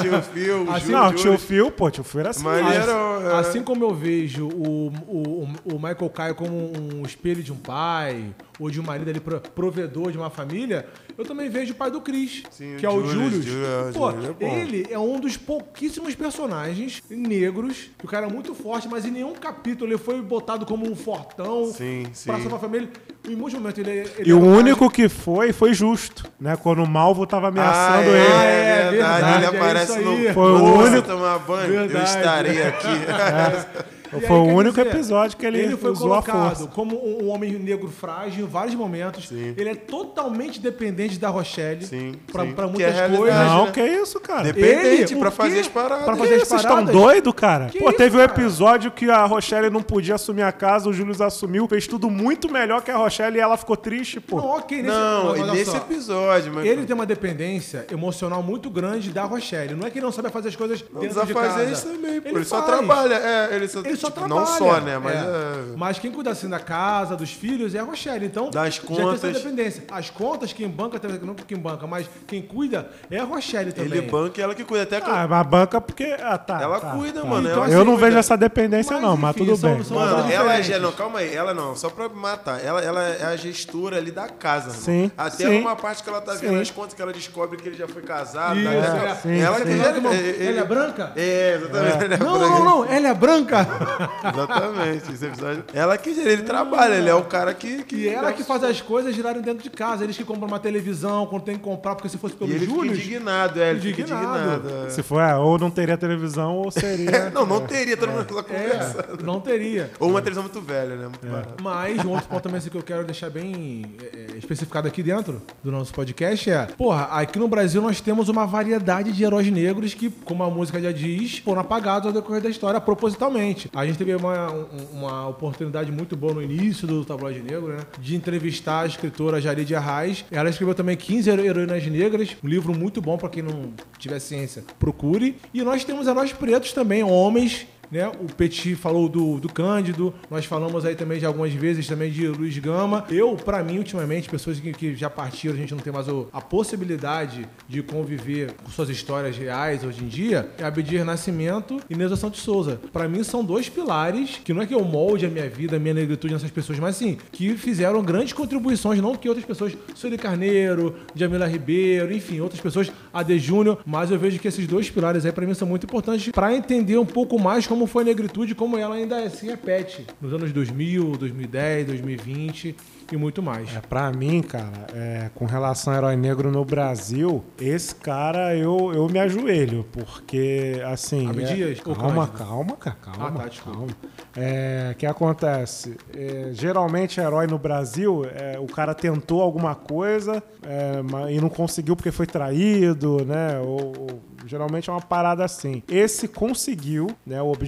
[0.01, 0.91] tio Fio, o Assim.
[0.91, 2.43] Não, tio Phil, pô, tio Phil era assim.
[2.43, 2.91] Mas Assim, era.
[2.91, 7.55] é, assim como eu vejo o, o, o Michael Caio como um espelho de um
[7.57, 8.25] pai,
[8.59, 10.85] ou de um marido ali pro- provedor de uma família,
[11.17, 13.93] eu também vejo o pai do Chris, Sim, que o é o Julius, é, o
[13.93, 18.53] Pô, Julius é ele é um dos pouquíssimos personagens negros, que o cara é muito
[18.55, 22.29] forte, mas em nenhum capítulo ele foi botado como um fortão Sim, sim.
[22.29, 22.89] pra salvar a família.
[23.27, 26.55] Em muitos momentos ele, ele E o era um único que foi, foi justo, né?
[26.55, 28.31] Quando o Malvo tava ameaçando ah, é, ele.
[28.33, 28.95] Ah, é, é verdade.
[28.95, 30.33] verdade, Ele é aparece no.
[30.33, 32.09] Foi o único- tomar banho, eu Verdade.
[32.09, 32.87] estarei aqui.
[34.15, 36.67] E aí, Foi o único dizer, episódio que ele, Ele foi usou a colocado força.
[36.73, 39.31] como um um homem negro frágil em vários momentos.
[39.31, 42.19] Ele é totalmente dependente da Rochelle Sim, sim.
[42.27, 43.39] Que é muitas realidade, coisas.
[43.39, 43.71] Não, né?
[43.71, 44.43] que isso, cara.
[44.43, 46.05] Dependente Ele, pra o fazer as paradas.
[46.05, 47.65] Pra fazer as Vocês estão doidos, cara?
[47.67, 48.31] Que Pô, isso, teve um cara?
[48.31, 52.51] episódio que a Rochelle não podia assumir a casa, o Júlio assumiu, fez tudo muito
[52.51, 54.37] melhor que a Rochelle e ela ficou triste, pô.
[54.37, 55.77] Não, ok, nesse, Não, mas nesse só.
[55.77, 56.65] episódio, mas.
[56.65, 59.73] Ele tem uma dependência emocional muito grande da Rochelle.
[59.73, 61.71] Não é que ele não sabe fazer as coisas não dentro precisa de fazer casa.
[61.71, 62.29] isso também, pô.
[62.29, 62.67] Ele, só faz.
[62.67, 63.15] trabalha.
[63.15, 64.39] É, ele só, Ele só tipo, trabalha.
[64.41, 64.97] Não só, né?
[64.97, 65.19] Mas É.
[65.19, 65.75] é.
[65.77, 68.25] Mas quem cuida assim da casa, dos filhos, é a Rochelle.
[68.25, 69.33] Então, Das já tem essa contas.
[69.33, 69.83] dependência.
[69.91, 73.99] As contas, quem banca, não quem banca, mas quem cuida é a Rochelle também.
[73.99, 74.83] Ele banca e ela que cuida.
[74.83, 76.15] Até que Ah, mas banca porque.
[76.21, 76.61] Ah, tá.
[76.61, 77.27] ela tá, cuida, tá.
[77.27, 77.47] mano.
[77.49, 78.05] Então, ela Eu assim, não cuida.
[78.07, 79.83] vejo essa dependência, Mas, não, mas enfim, tudo são- bem.
[79.83, 80.79] são- Mano, ela é.
[80.79, 81.33] Não, calma aí.
[81.35, 82.63] Ela não, só pra matar.
[82.63, 84.79] Ela, ela é a gestora ali da casa, mano.
[84.81, 85.59] Sim, Até sim.
[85.61, 86.61] uma parte que ela tá vendo Sim.
[86.61, 88.59] as contas que ela descobre que ele já foi casado.
[88.59, 89.07] Isso, tá?
[89.09, 89.15] é.
[89.15, 89.63] Sim, ela sim.
[89.63, 91.11] que Ela, irmão, ele- ela é branca?
[91.15, 92.13] É, exatamente.
[92.13, 93.65] É Não, não, não, ela é branca.
[94.33, 95.11] Exatamente.
[95.11, 95.63] Esse episódio.
[95.73, 97.83] Ela que ele trabalha, ele é o cara que.
[97.83, 100.03] que E ela que faz as coisas girarem dentro de casa.
[100.03, 102.71] Eles que compram uma televisão quando tem que comprar, porque se fosse pelo ele fica
[102.73, 102.93] Júlio.
[102.93, 104.37] indignado, é, ele fica Indignado.
[104.57, 104.87] indignado.
[104.87, 104.89] é.
[104.89, 107.29] Se for, é, ou não teria televisão, ou seria.
[107.31, 109.23] Não, não teria, todo mundo só É, conversando.
[109.23, 109.91] não teria.
[109.99, 111.03] Ou uma televisão muito velha, né?
[111.07, 111.55] Muito barata.
[111.61, 115.01] Mas um outro ponto também assim, que eu quero deixar bem é, é, especificado aqui
[115.03, 119.49] dentro do nosso podcast é, porra, aqui no Brasil nós temos uma variedade de heróis
[119.51, 123.69] negros que, como a música já diz, foram apagados ao decorrer da história propositalmente.
[123.75, 127.79] A gente teve uma, um- uma oportunidade muito boa no início do Tabloide Negro, né?
[127.99, 130.23] De entrevistar a escritora Jarid Arraes.
[130.31, 134.19] Ela escreveu também 15 hero- heroínas negras, um livro muito bom pra quem não tiver
[134.19, 135.35] ciência, procure.
[135.53, 138.07] E nós temos heróis pretos também, homens né?
[138.07, 142.27] O Petit falou do, do Cândido, nós falamos aí também de algumas vezes também de
[142.27, 143.05] Luiz Gama.
[143.09, 146.27] Eu, pra mim, ultimamente, pessoas que, que já partiram, a gente não tem mais o-
[146.33, 151.95] a possibilidade de conviver com suas histórias reais hoje em dia, é Abdir Nascimento e
[151.95, 152.79] Neuza Santos Souza.
[152.91, 155.79] Pra mim, são dois pilares que não é que eu molde a minha vida, a
[155.79, 160.17] minha negritude nessas pessoas, mas sim, que fizeram grandes contribuições, não que outras pessoas, Sueli
[160.17, 165.25] Carneiro, Jamila Ribeiro, enfim, outras pessoas, AD Júnior, mas eu vejo que esses dois pilares
[165.25, 168.55] aí pra mim são muito importantes pra entender um pouco mais como foi a negritude,
[168.55, 172.75] como ela ainda se repete nos anos 2000, 2010, 2020
[173.11, 173.75] e muito mais.
[173.75, 178.93] É, pra mim, cara, é, com relação ao herói negro no Brasil, esse cara eu,
[178.93, 181.29] eu me ajoelho, porque assim.
[181.29, 183.27] Abdias é, calma, calma, cara, calma.
[183.27, 183.77] Ah, tá, desculpa.
[183.77, 183.95] calma.
[184.35, 185.97] É, o que acontece?
[186.15, 191.95] É, geralmente, herói no Brasil, é, o cara tentou alguma coisa é, e não conseguiu
[191.95, 193.59] porque foi traído, né?
[193.59, 195.81] Ou, ou Geralmente é uma parada assim.
[195.89, 197.64] Esse conseguiu, né, o objetivo,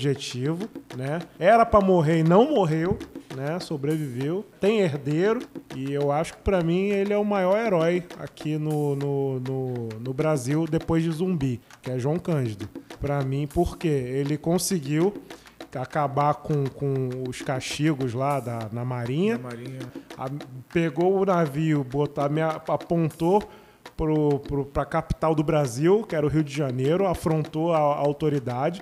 [0.95, 1.19] né?
[1.39, 2.97] Era pra morrer e não morreu,
[3.35, 3.59] né?
[3.59, 4.45] Sobreviveu.
[4.59, 5.41] Tem herdeiro
[5.75, 9.89] e eu acho que pra mim ele é o maior herói aqui no, no, no,
[9.99, 12.67] no Brasil depois de Zumbi, que é João Cândido.
[12.99, 15.13] Pra mim, porque ele conseguiu
[15.75, 19.37] acabar com, com os castigos lá da, na Marinha.
[19.37, 19.79] Na Marinha.
[20.17, 20.29] A-
[20.73, 23.43] pegou o navio, botar, me apontou
[24.73, 28.81] para a capital do Brasil, que era o Rio de Janeiro, afrontou a, a autoridade.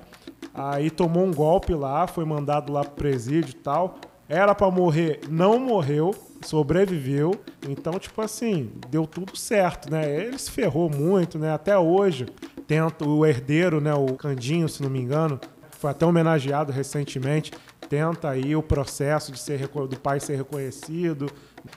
[0.56, 3.98] Aí tomou um golpe lá, foi mandado lá pro presídio e tal.
[4.28, 7.36] Era para morrer, não morreu, sobreviveu.
[7.68, 10.10] Então, tipo assim, deu tudo certo, né?
[10.10, 11.54] Ele se ferrou muito, né?
[11.54, 12.26] Até hoje,
[12.66, 13.94] tenta o herdeiro, né?
[13.94, 15.40] O Candinho, se não me engano,
[15.72, 17.52] foi até homenageado recentemente.
[17.88, 21.30] Tenta aí o processo de ser do pai ser reconhecido.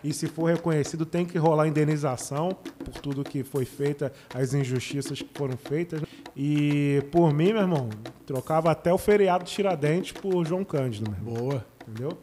[0.03, 2.51] E se for reconhecido, tem que rolar indenização
[2.85, 6.01] por tudo que foi feito, as injustiças que foram feitas.
[6.37, 7.89] E por mim, meu irmão,
[8.27, 11.67] trocava até o feriado de Tiradentes por João Cândido, meu irmão Boa.
[11.87, 12.19] entendeu?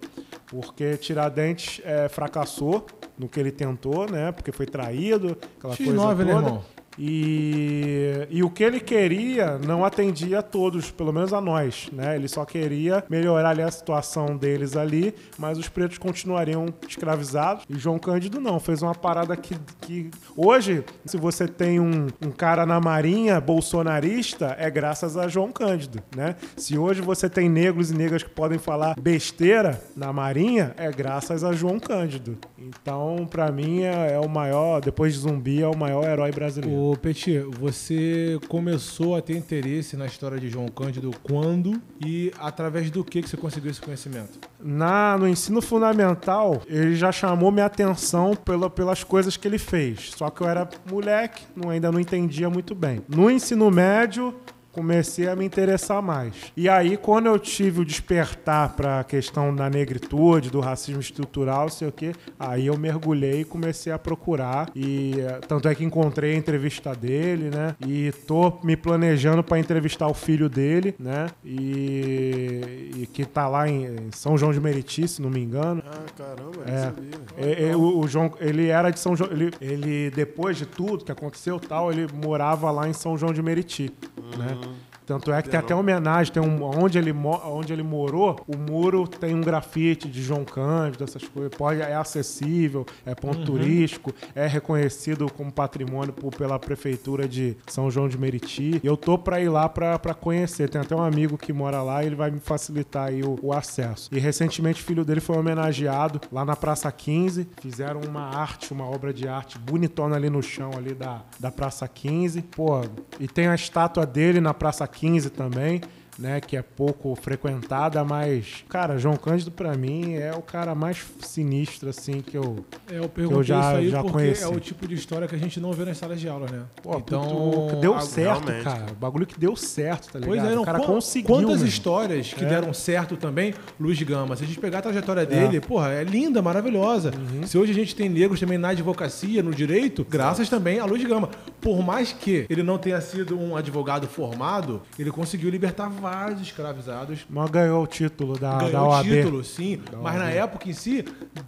[0.48, 2.86] Porque Tiradentes é, fracassou
[3.18, 4.32] no que ele tentou, né?
[4.32, 6.26] Porque foi traído, aquela X9, coisa toda.
[6.26, 6.64] né, irmão?
[6.98, 12.16] E, e o que ele queria não atendia a todos, pelo menos a nós, né?
[12.16, 17.66] Ele só queria melhorar ali a situação deles ali, mas os pretos continuariam escravizados.
[17.70, 22.32] E João Cândido não, fez uma parada que, que hoje, se você tem um, um
[22.32, 26.36] cara na marinha bolsonarista, é graças a João Cândido, né?
[26.56, 31.44] Se hoje você tem negros e negras que podem falar besteira na marinha, é graças
[31.44, 32.38] a João Cândido.
[32.58, 36.85] Então, pra mim, é, é o maior, depois de zumbi, é o maior herói brasileiro.
[36.88, 42.92] Ô, Petit, você começou a ter interesse na história de João Cândido quando e através
[42.92, 44.38] do que, que você conseguiu esse conhecimento?
[44.60, 50.12] Na, no ensino fundamental, ele já chamou minha atenção pela, pelas coisas que ele fez.
[50.16, 53.02] Só que eu era moleque, não, ainda não entendia muito bem.
[53.10, 54.36] No ensino médio,
[54.76, 56.52] comecei a me interessar mais.
[56.56, 61.70] E aí, quando eu tive o despertar para a questão da negritude, do racismo estrutural,
[61.70, 64.70] sei o quê, aí eu mergulhei e comecei a procurar.
[64.76, 67.74] E eh, tanto é que encontrei a entrevista dele, né?
[67.88, 71.28] E tô me planejando para entrevistar o filho dele, né?
[71.46, 75.82] E, e que tá lá em, São João de Meriti, se não me engano.
[75.88, 76.82] Ah, caramba, É.
[76.82, 77.12] sabia.
[77.38, 79.32] É, é, o, o João, ele era de São João.
[79.32, 83.42] Ele, ele, depois de tudo que aconteceu tal, ele morava lá em São João de
[83.42, 83.94] Meriti.
[84.38, 84.58] Né?
[85.06, 87.12] Tanto é que tem até homenagem, tem um, onde, ele,
[87.46, 91.52] onde ele morou, o muro tem um grafite de João Cândido, essas coisas.
[91.56, 97.90] Pode, é acessível, é ponto turístico, é reconhecido como patrimônio por- pela prefeitura de São
[97.92, 98.82] João de Meriti.
[98.84, 100.70] E eu tô pra ir lá pra, pra conhecer.
[100.70, 103.54] Tem até um amigo que mora lá e ele vai me facilitar aí o, o
[103.54, 104.10] acesso.
[104.12, 107.48] E recentemente o filho dele foi homenageado lá na Praça 15.
[107.62, 111.88] Fizeram uma arte, uma obra de arte bonitona ali no chão ali da, da Praça
[111.88, 112.42] 15.
[112.42, 112.82] Pô,
[113.20, 114.95] e tem a estátua dele na Praça 15
[115.30, 115.82] também.
[116.18, 121.04] Né, que é pouco frequentada, mas, cara, João Cândido pra mim é o cara mais
[121.20, 122.64] sinistro, assim, que eu.
[122.90, 124.44] É, eu perguntei já- isso aí já porque conheci.
[124.44, 126.62] é o tipo de história que a gente não vê nas salas de aula, né?
[126.82, 128.86] Pô, então, que deu certo, realmente, cara.
[128.94, 130.38] O bagulho que deu certo, tá ligado?
[130.38, 131.36] Pois é, não, o cara conseguiu.
[131.36, 131.68] Quantas meu.
[131.68, 132.48] histórias que É.
[132.48, 134.38] deram certo também, Luiz Gama.
[134.38, 137.12] Se a gente pegar a trajetória dele, porra, é linda, maravilhosa.
[137.14, 137.46] Uhum.
[137.46, 141.04] Se hoje a gente tem negros também na advocacia, no direito, graças também a Luiz
[141.04, 141.30] Gama.
[141.60, 147.26] Por mais que ele não tenha sido um advogado formado, ele conseguiu libertar vários escravizados.
[147.28, 149.06] Mas ganhou o título da, da Ganhou o OAB.
[149.08, 149.82] título, sim.
[149.92, 150.36] Da Mas na OAB.
[150.36, 151.04] época em si,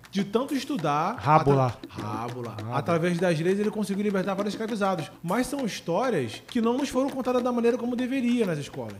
[0.10, 1.16] de tanto estudar.
[1.20, 1.68] Rábula.
[1.68, 2.58] atra- Rábula.
[2.74, 5.12] Através das leis, ele conseguiu libertar vários escravizados.
[5.22, 8.98] Mas são histórias que não nos foram contadas da maneira como deveria nas escolas.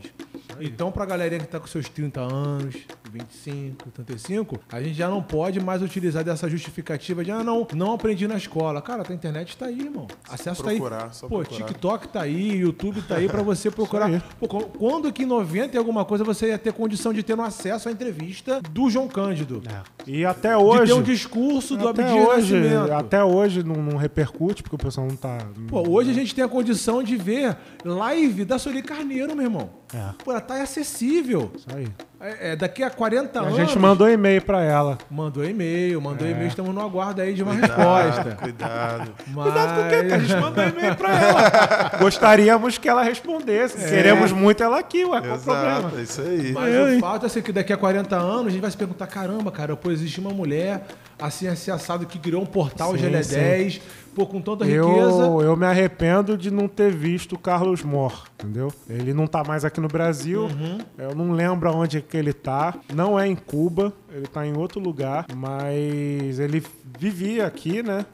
[0.60, 2.74] Então, pra galerinha que tá com seus 30 anos,
[3.12, 7.92] 25, 35, a gente já não pode mais utilizar dessa justificativa de, ah, não, não
[7.92, 8.80] aprendi na escola.
[8.82, 10.06] Cara, a internet tá aí, irmão.
[10.28, 10.76] Acesso tá aí.
[10.78, 11.66] procurar, só Pô, procurar.
[11.66, 14.08] TikTok tá aí, YouTube tá aí pra você procurar.
[14.38, 17.36] Pô, qu- quando que em 90 e alguma coisa você ia ter condição de ter
[17.36, 19.62] no acesso à entrevista do João Cândido?
[19.68, 19.97] É.
[20.08, 20.92] E até De hoje.
[20.92, 22.92] ter um discurso do até Abdias hoje, Nascimento.
[22.92, 25.38] até hoje não, não repercute, porque o pessoal não tá.
[25.68, 29.70] Pô, hoje a gente tem a condição de ver live da Sueli Carneiro, meu irmão.
[29.94, 30.14] É.
[30.24, 31.50] Pô, ela tá acessível.
[31.54, 31.86] Isso aí.
[32.20, 33.56] É, é, daqui a 40 A anos.
[33.56, 34.98] gente mandou e-mail pra ela.
[35.08, 36.32] Mandou e-mail, mandou É.
[36.32, 38.34] e-mail, estamos no aguardo aí de uma Cuidado, resposta.
[38.42, 39.10] cuidado.
[39.28, 39.44] Mas...
[39.44, 40.04] Cuidado com o quê?
[40.08, 41.90] Que a gente mandou e-mail pra ela.
[42.00, 43.76] Gostaríamos que ela respondesse.
[43.88, 45.20] Queremos muito ela aqui, ué.
[45.20, 45.92] Qual o problema?
[45.96, 46.50] É isso aí.
[46.52, 47.00] Mas Eu, o hein?
[47.00, 49.76] fato é assim, que daqui a 40 anos a gente vai se perguntar: caramba, cara,
[49.76, 50.82] pô, existe uma mulher
[51.20, 53.80] assim, assim, assado, que criou um portal Sim, GL10,
[54.18, 55.22] pô, com tanta riqueza.
[55.22, 58.72] Eu, eu me arrependo de não ter visto o Carlos Mor, entendeu?
[58.88, 60.42] Ele não tá mais aqui no Brasil.
[60.42, 60.78] Uhum.
[60.98, 62.74] Eu não lembro onde é que ele tá.
[62.92, 66.62] Não é em Cuba, ele tá em outro lugar, mas ele
[66.98, 68.04] vivia aqui, né?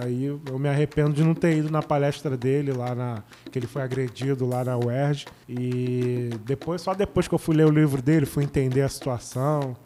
[0.00, 3.66] Aí eu me arrependo de não ter ido na palestra dele lá na que ele
[3.66, 8.00] foi agredido lá na UERJ e depois só depois que eu fui ler o livro
[8.00, 9.76] dele, fui entender a situação.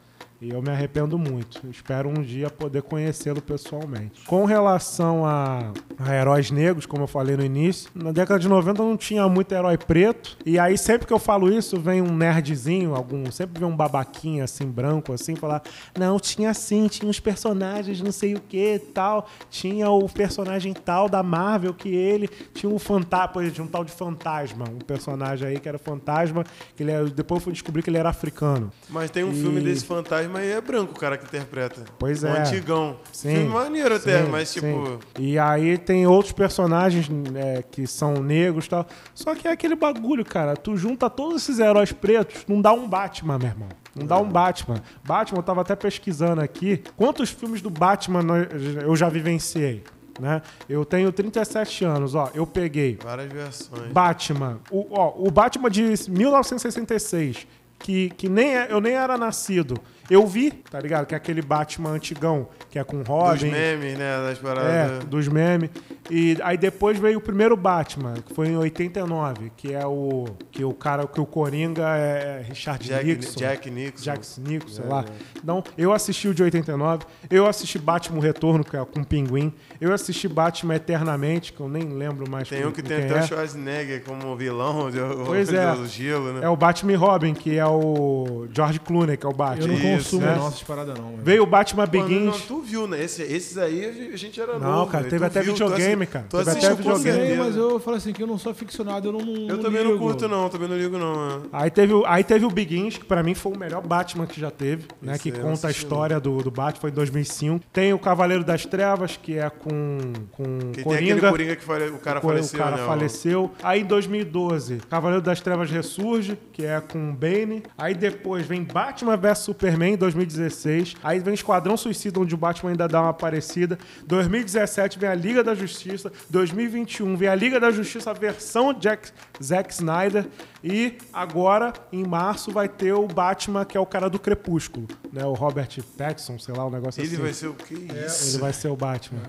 [0.44, 1.66] E eu me arrependo muito.
[1.70, 4.26] Espero um dia poder conhecê-lo pessoalmente.
[4.26, 8.82] Com relação a, a, heróis negros, como eu falei no início, na década de 90
[8.82, 10.36] não tinha muito herói preto.
[10.44, 14.44] E aí, sempre que eu falo isso, vem um nerdzinho, algum, sempre vem um babaquinho
[14.44, 15.62] assim, branco, assim, falar:
[15.98, 19.26] Não, tinha sim, tinha os personagens, não sei o que tal.
[19.48, 24.66] Tinha o personagem tal da Marvel que ele tinha um fantasma, um tal de fantasma,
[24.68, 26.44] um personagem aí que era fantasma,
[26.76, 28.70] que ele era, depois eu fui descobrir que ele era africano.
[28.90, 29.40] Mas tem um e...
[29.40, 31.84] filme desse fantasma mas é branco o cara que interpreta.
[31.98, 32.32] Pois é.
[32.32, 32.96] O antigão.
[33.12, 33.36] Sim.
[33.36, 34.60] Filme maneiro sim, até, mas sim.
[34.60, 34.98] tipo.
[35.18, 38.86] E aí tem outros personagens é, que são negros e tal.
[39.14, 40.56] Só que é aquele bagulho, cara.
[40.56, 43.68] Tu junta todos esses heróis pretos, não dá um Batman, meu irmão.
[43.94, 44.82] Não dá um Batman.
[45.04, 46.82] Batman, eu tava até pesquisando aqui.
[46.96, 48.48] Quantos filmes do Batman
[48.82, 49.84] eu já vivenciei?
[50.18, 50.42] Né?
[50.68, 52.30] Eu tenho 37 anos, ó.
[52.34, 52.98] Eu peguei.
[53.02, 53.92] Várias versões.
[53.92, 54.60] Batman.
[54.70, 57.46] O, ó, o Batman de 1966,
[57.78, 59.76] que, que nem é, eu nem era nascido.
[60.10, 61.06] Eu vi, tá ligado?
[61.06, 63.48] Que é aquele Batman antigão, que é com Robin.
[63.48, 64.16] Dos memes, né?
[64.26, 65.02] Das paradas.
[65.02, 65.70] É, dos memes.
[66.10, 70.26] E aí depois veio o primeiro Batman, que foi em 89, que é o.
[70.50, 73.38] Que o cara, que o Coringa é Richard Jack, Nixon.
[73.38, 74.02] Jack Nixon.
[74.04, 75.04] Jack Nixon, sei É, lá.
[75.08, 75.38] é.
[75.42, 79.52] Então, eu assisti o de 89, eu assisti Batman Retorno, que é com o Pinguim,
[79.80, 83.20] eu assisti Batman Eternamente, que eu nem lembro mais Tem um que tem até é.
[83.20, 85.74] o Schwarzenegger como vilão de, Pois de, é.
[85.74, 86.40] do gelo, né?
[86.44, 89.68] É o Batman e Robin, que é o George Clooney, que é o Eu Batman.
[89.68, 90.34] não Isso, consumo né?
[90.36, 91.16] nossas paradas, não.
[91.22, 92.24] Veio o Batman não, Begins.
[92.26, 93.02] não, tu viu, né?
[93.02, 94.90] Esse- esses aí a gente era Não, novo.
[94.90, 95.10] cara, velho.
[95.10, 96.26] teve até viu, videogame, cara.
[96.28, 97.26] Tu Teve até videogame.
[97.26, 99.20] Sei, mas eu falo assim que eu não sou aficionado, eu não.
[99.20, 100.04] Eu não também não ligo.
[100.04, 100.48] curto, não.
[100.48, 101.28] Também não ligo, não.
[101.28, 101.40] é.
[101.52, 104.40] Aí teve, o- aí teve o Begins, que pra mim foi o melhor Batman que
[104.40, 105.14] já teve, né?
[105.14, 107.64] Esse Que eu não conta a história do, do Batman, foi em 2005.
[107.72, 109.98] Tem o Cavaleiro das Trevas, que é com,
[110.32, 111.30] com Que tem aquele Coringa.
[111.30, 112.86] Coringa que fale- o cara O faleceu, cara né?
[112.86, 113.50] faleceu.
[113.62, 117.62] Aí em 2012, Cavaleiro das Trevas ressurge, que é com Bane.
[117.76, 120.96] Aí depois vem Batman vs Superman em 2016.
[121.02, 123.78] Aí vem Esquadrão Suicida, onde o Batman ainda dá uma aparecida.
[124.06, 126.12] 2017 vem a Liga da Justiça.
[126.30, 129.10] 2021 vem a Liga da Justiça, versão Jack,
[129.42, 130.26] Zack Snyder.
[130.66, 134.86] E agora, em março, vai ter o Batman, que é o cara do Crepúsculo.
[135.12, 135.22] Né?
[135.24, 137.22] O Robert Pattinson, sei lá, um negócio Ele assim.
[137.22, 138.30] vai ser o que isso?
[138.30, 139.20] Ele vai ser o Batman.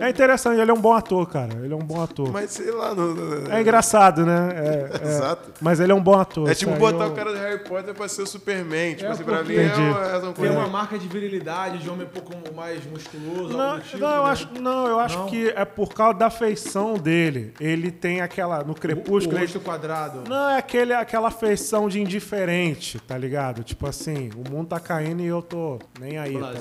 [0.00, 0.06] É.
[0.06, 1.52] É interessante, ele é um bom ator, cara.
[1.62, 2.32] Ele é um bom ator.
[2.32, 2.94] Mas sei lá.
[2.94, 4.48] No, no- É engraçado, né?
[4.54, 5.08] É, é.
[5.08, 5.52] Exato.
[5.60, 6.48] Mas ele é um bom ator.
[6.50, 8.94] É tipo botar eu- o cara do Harry Potter pra ser o Superman.
[8.94, 9.80] Tipo É, assim, pra mim é Entendi.
[9.82, 13.60] uma, é uma Tem uma marca de virilidade, de homem um pouco mais musculoso, Não,
[13.60, 14.30] algo do tipo, não, eu né?
[14.30, 15.26] acho, não, eu acho Não?
[15.26, 17.52] que é por causa da feição dele.
[17.60, 18.64] Ele tem aquela.
[18.64, 19.34] No O, crepúsculo.
[19.36, 20.22] o ele- rosto quadrado.
[20.28, 23.64] Não, é aquele, aquela feição de indiferente, tá ligado?
[23.64, 26.52] Tipo assim, o mundo tá caindo e eu tô nem aí, tá?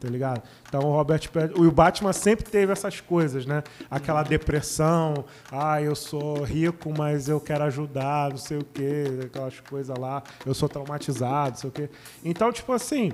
[0.00, 0.42] Tá ligado?
[0.66, 3.62] Então o Robert Pattinson, o Batman sempre teve essas coisas, né?
[3.90, 9.60] Aquela depressão, ah, eu sou rico, mas eu quero ajudar, não sei o quê, aquelas
[9.60, 11.90] coisas lá, eu sou traumatizado, não sei o quê.
[12.24, 13.12] Então, tipo assim,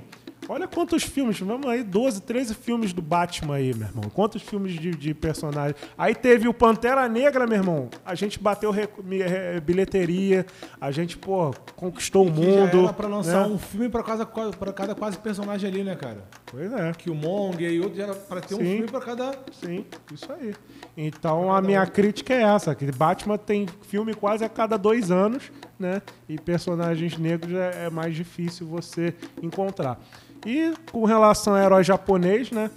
[0.49, 4.03] olha quantos filmes, vamos aí, 12, 13 filmes do Batman aí, meu irmão.
[4.13, 5.75] Quantos filmes de, de personagem.
[5.97, 7.89] Aí teve o Pantera Negra, meu irmão.
[8.05, 8.71] A gente bateu
[9.03, 10.45] mi- eh, bilheteria,
[10.79, 12.71] a gente, pô, conquistou o Que mundo.
[12.77, 13.53] já era pra lançar né?
[13.53, 16.23] um filme pra cada, pra cada quase personagem ali, né, cara?
[16.45, 16.91] Pois é.
[16.93, 18.63] Que o Monger e outro já era pra ter um Sim.
[18.65, 19.31] filme pra cada.
[19.51, 20.53] Sim, isso aí.
[20.95, 25.51] Então a minha crítica é essa, que Batman tem filme quase a cada dois anos,
[25.79, 26.01] né?
[26.27, 29.99] E personagens negros é, é mais difícil você encontrar.
[30.45, 32.69] E com relação a herói japonês, né?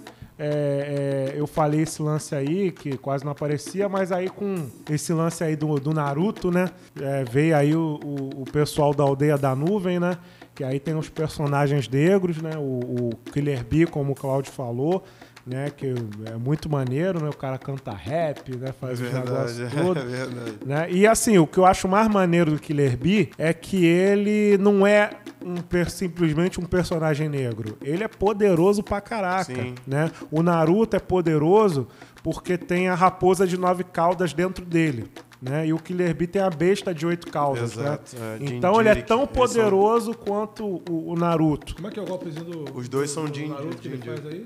[0.43, 5.13] é, é, eu falei esse lance aí, que quase não aparecia, mas aí com esse
[5.13, 6.69] lance aí do, do Naruto, né?
[6.99, 10.17] é, veio aí o, o- o pessoal da Aldeia da Nuvem, né?
[10.55, 12.57] Que aí tem os personagens negros, né?
[12.57, 15.03] O, o Killer Bee, como o Claudio falou,
[15.45, 15.69] né?
[15.69, 15.93] Que
[16.25, 17.29] é muito maneiro, né?
[17.29, 18.69] O cara canta rap, né?
[18.69, 20.03] É Faz os verdade, negócios é todos.
[20.11, 20.53] verdade.
[20.65, 20.91] Né?
[20.91, 24.85] E assim, o que eu acho mais maneiro do Killer Bee é que ele não
[24.85, 25.09] é
[25.43, 25.55] um
[25.89, 27.77] simplesmente um personagem negro.
[27.81, 29.53] Ele é poderoso pra caraca.
[29.55, 29.75] Sim.
[29.87, 30.11] Né?
[30.29, 31.87] O Naruto é poderoso
[32.23, 35.09] porque tem a raposa de nove caudas dentro dele.
[35.41, 35.65] Né?
[35.67, 37.71] E o Killer Bee tem a besta de oito caudas.
[37.75, 38.37] Exato, né?
[38.39, 41.73] é, então ele é tão eles são- poderoso quanto o, o Naruto.
[41.75, 42.77] Como é que é o golpezinho do.
[42.77, 44.45] Os dois do- são do Jin- Naruto que ele Jin- faz aí?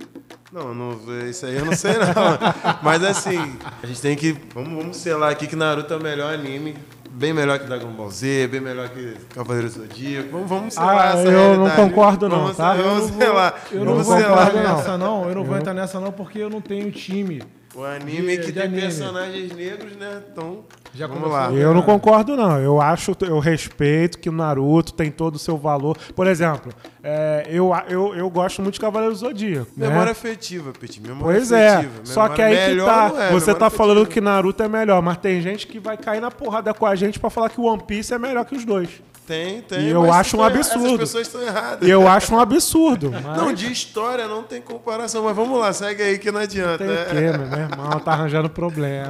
[0.53, 0.91] Não, não,
[1.29, 2.05] isso aí eu não sei não.
[2.81, 4.37] Mas assim, a gente tem que.
[4.53, 6.75] Vamos, vamos selar aqui que Naruto é o melhor anime
[7.11, 10.29] bem melhor que Dragon Ball Z, bem melhor que Cavaleiro do Zodíaco.
[10.31, 11.75] Vamos, vamos selar Ah, essa eu não realidade.
[11.81, 12.73] concordo não, vamos, tá?
[12.73, 13.63] Vamos Eu não selar.
[13.71, 14.47] Eu não vamos vou selar.
[14.49, 14.77] entrar não.
[14.77, 15.29] nessa, não.
[15.29, 17.41] Eu não vou entrar nessa, não, porque eu não tenho time.
[17.75, 18.81] O anime De- que de tem anime.
[18.81, 20.21] personagens negros, né?
[20.31, 21.51] Então, Já vamos lá.
[21.51, 22.57] Eu não concordo, não.
[22.57, 25.97] Eu acho, eu respeito que o Naruto tem todo o seu valor.
[26.15, 26.71] Por exemplo,
[27.03, 29.67] é, eu, eu, eu gosto muito de Cavaleiro do Zodíaco.
[29.75, 29.89] né?
[29.89, 31.01] Memória afetiva, Petit.
[31.01, 31.67] Memória Pois é.
[31.75, 31.93] afetiva.
[32.05, 33.05] Só que Memória aí que tá.
[33.07, 34.13] é, você memória tá falando afetiva.
[34.13, 37.19] que Naruto é melhor, mas tem gente que vai cair na porrada com a gente
[37.19, 38.87] pra falar que o One Piece é melhor que os dois.
[39.25, 39.81] Tem, tem.
[39.81, 40.85] E eu acho um absurdo.
[40.85, 41.87] Essas pessoas estão erradas.
[41.87, 43.11] E eu acho um absurdo.
[43.11, 46.77] Mas Não, de história não tem comparação, mas vamos lá, segue aí que não adianta.
[46.77, 47.99] tem o quê, meu irmão?
[48.05, 49.09] Tá arranjando problema.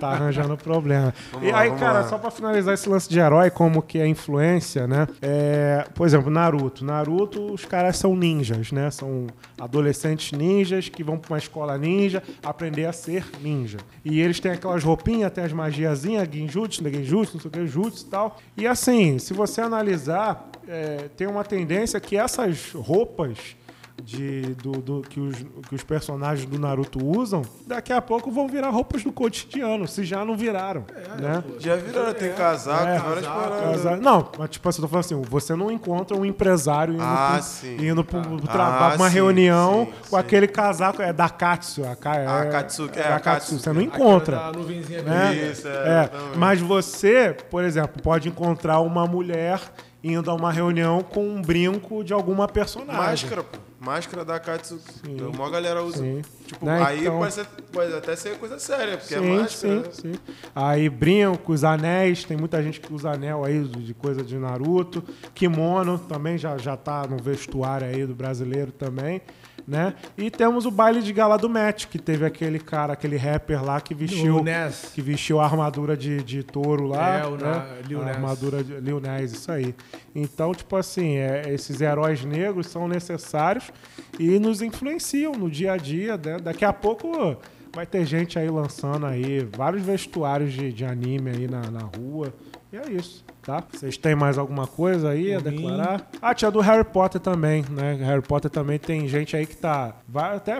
[0.00, 1.14] tá arranjando problema.
[1.32, 2.08] Vamos e lá, aí, cara, lá.
[2.08, 5.06] só pra finalizar esse lance de herói, como que é influência, né?
[5.22, 6.84] É, por exemplo, Naruto.
[6.84, 8.90] Naruto, os caras são ninjas, né?
[8.90, 9.28] São
[9.60, 13.78] adolescentes ninjas que vão pra uma escola ninja aprender a ser ninja.
[14.04, 16.90] E eles têm aquelas roupinhas, tem as magiazinhas, genjutsu, né?
[16.90, 18.38] genjutsu, não sei o que, jutsu e tal.
[18.56, 23.56] E assim, se você analisar, é, tem uma tendência que essas roupas
[24.02, 25.36] de, do, do- que, os,
[25.68, 30.04] que os personagens do Naruto usam, daqui a pouco vão virar roupas do cotidiano, se
[30.04, 30.84] já não viraram.
[31.18, 31.42] né?
[31.58, 35.22] Já viram, tem casaco, É, várias casaco, Não, mas tipo assim, eu tô falando assim,
[35.22, 37.76] você não encontra um empresário indo, Ah, pro, sim.
[37.86, 40.16] indo pro, pro Ah, trabalho, pra uma sim, reunião sim, com sim.
[40.16, 41.84] aquele casaco, é da Katsu.
[41.86, 44.36] A, Ka- é, A Katsuki, é, é a Katsu, você não encontra.
[44.36, 45.34] Aquela da nuvenzinha né?
[45.34, 49.60] Isso, é, É, mas você, por exemplo, pode encontrar uma mulher
[50.04, 52.94] indo a uma reunião com um brinco de alguma personagem.
[53.02, 53.58] Máscara, pô.
[53.80, 54.78] Máscara da Katsu.
[55.04, 55.98] A maior galera usa.
[55.98, 56.22] Sim.
[56.46, 59.84] Tipo, Né, aí então- pode, ser- pode até ser coisa séria, porque é Sim, máscara.
[59.92, 60.18] sim, sim.
[60.54, 65.02] Aí brincos, anéis, tem muita gente que usa anel aí de coisa de Naruto.
[65.34, 69.20] Kimono também já, já tá no vestuário aí do brasileiro também,
[69.66, 69.94] né?
[70.16, 73.80] E temos o baile de gala do Match, que teve aquele cara, aquele rapper lá
[73.80, 74.90] que vestiu, Ness.
[74.94, 77.18] que vestiu a armadura de, de touro lá.
[77.18, 77.78] É, o né?
[77.86, 79.74] Lil a armadura de Lil Nas, isso aí.
[80.14, 83.70] Então, tipo assim, é, esses heróis negros são necessários
[84.18, 86.16] e nos influenciam no dia a dia.
[86.16, 86.38] né?
[86.42, 87.36] Daqui a pouco
[87.74, 92.32] vai ter gente aí lançando aí vários vestuários de, de anime aí na, na rua.
[92.72, 93.62] E é isso, tá?
[93.72, 96.08] Vocês têm mais alguma coisa aí a declarar?
[96.20, 97.94] Ah, tinha do Harry Potter também, né?
[97.94, 99.96] Harry Potter também tem gente aí que tá...
[100.08, 100.52] Vai até...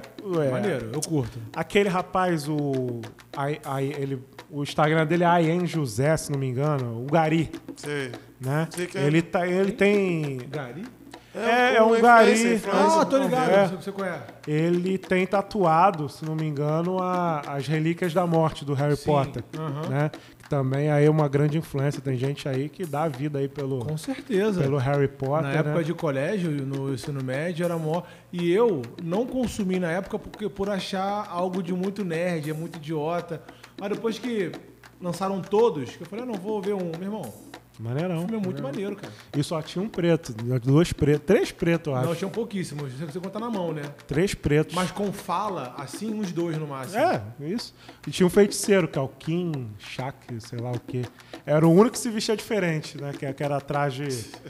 [0.44, 1.38] é, Maneiro, eu curto.
[1.54, 3.00] Aquele rapaz, o.
[3.36, 7.02] ai- ai- ele, o Instagram dele é Ayen José, se não me engano.
[7.02, 8.12] O Gari, Sei.
[8.40, 8.68] né?
[8.70, 9.02] Sei que é.
[9.06, 10.38] Ele, tá, ele tem.
[10.50, 10.84] Gari?
[11.36, 12.54] É, é um influencer, gari.
[12.54, 12.70] influencer.
[13.00, 13.66] Ah, tô ligado, É.
[13.66, 14.22] você conhece.
[14.46, 19.04] Ele tem tatuado, se não me engano, a- as relíquias da morte do Harry Sim,
[19.06, 19.42] Potter.
[19.58, 19.88] aham.
[19.88, 20.10] Né?
[20.54, 22.00] Também aí é uma grande influência.
[22.00, 24.60] Tem gente aí que dá vida aí pelo, Com certeza.
[24.60, 25.42] pelo Harry Potter.
[25.42, 25.82] Na época né?
[25.82, 28.04] de colégio, no ensino médio, era mó.
[28.32, 32.76] E eu não consumi na época porque por achar algo de muito nerd, é muito
[32.76, 33.42] idiota.
[33.76, 34.52] Mas depois que
[35.00, 36.92] lançaram todos, eu falei, ah, não, vou ver um.
[37.00, 37.34] Meu irmão,
[37.78, 38.18] o Maneirão.
[38.20, 39.12] filme é muito maneiro, cara.
[39.36, 40.32] E só tinha um preto.
[40.62, 41.26] Dois pretos.
[41.26, 42.08] Três pretos, eu acho.
[42.08, 43.82] Não, tinham pouquíssimos, você você conta na mão, né?
[44.06, 44.74] Três pretos.
[44.74, 46.98] Mas com fala, assim, uns dois no máximo.
[46.98, 47.74] É, isso.
[48.06, 51.02] E tinha um feiticeiro, que é o Kim Shak, sei lá o quê.
[51.44, 53.12] Era o único que se vestia diferente, né?
[53.12, 54.06] Que, que era traje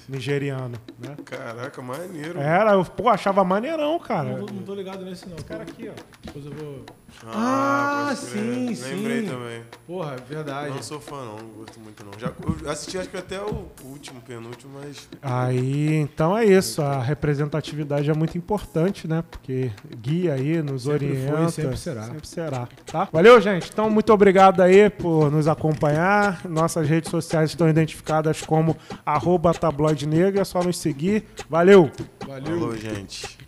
[0.08, 1.16] nigeriano, né?
[1.24, 2.38] Caraca, maneiro.
[2.38, 4.36] Era, eu, pô, achava maneirão, cara.
[4.36, 5.36] Não, tô, não tô ligado nesse, não.
[5.36, 5.94] Cara aqui, ó.
[6.22, 6.84] Depois eu vou.
[7.26, 9.28] Ah, Ah, sim, Lembrei sim.
[9.28, 9.62] também.
[9.86, 10.70] Porra, verdade.
[10.74, 11.38] Não sou fã, não.
[11.38, 12.12] Não gosto muito, não.
[12.18, 15.08] Já, eu assisti acho que até o último, penúltimo, mas.
[15.22, 16.82] Aí, então é isso.
[16.82, 19.22] A representatividade é muito importante, né?
[19.30, 21.32] Porque guia aí, nos Sempre orienta.
[21.36, 22.02] foi e sempre será.
[22.04, 23.08] Sempre será, tá?
[23.12, 23.70] Valeu, gente.
[23.72, 26.44] Então, muito obrigado aí por nos acompanhar.
[26.48, 30.42] Nossas redes sociais estão identificadas como arroba tabloide negra.
[30.42, 31.24] É só nos seguir.
[31.48, 31.90] Valeu!
[32.26, 32.44] Valeu.
[32.58, 33.38] Falou, gente.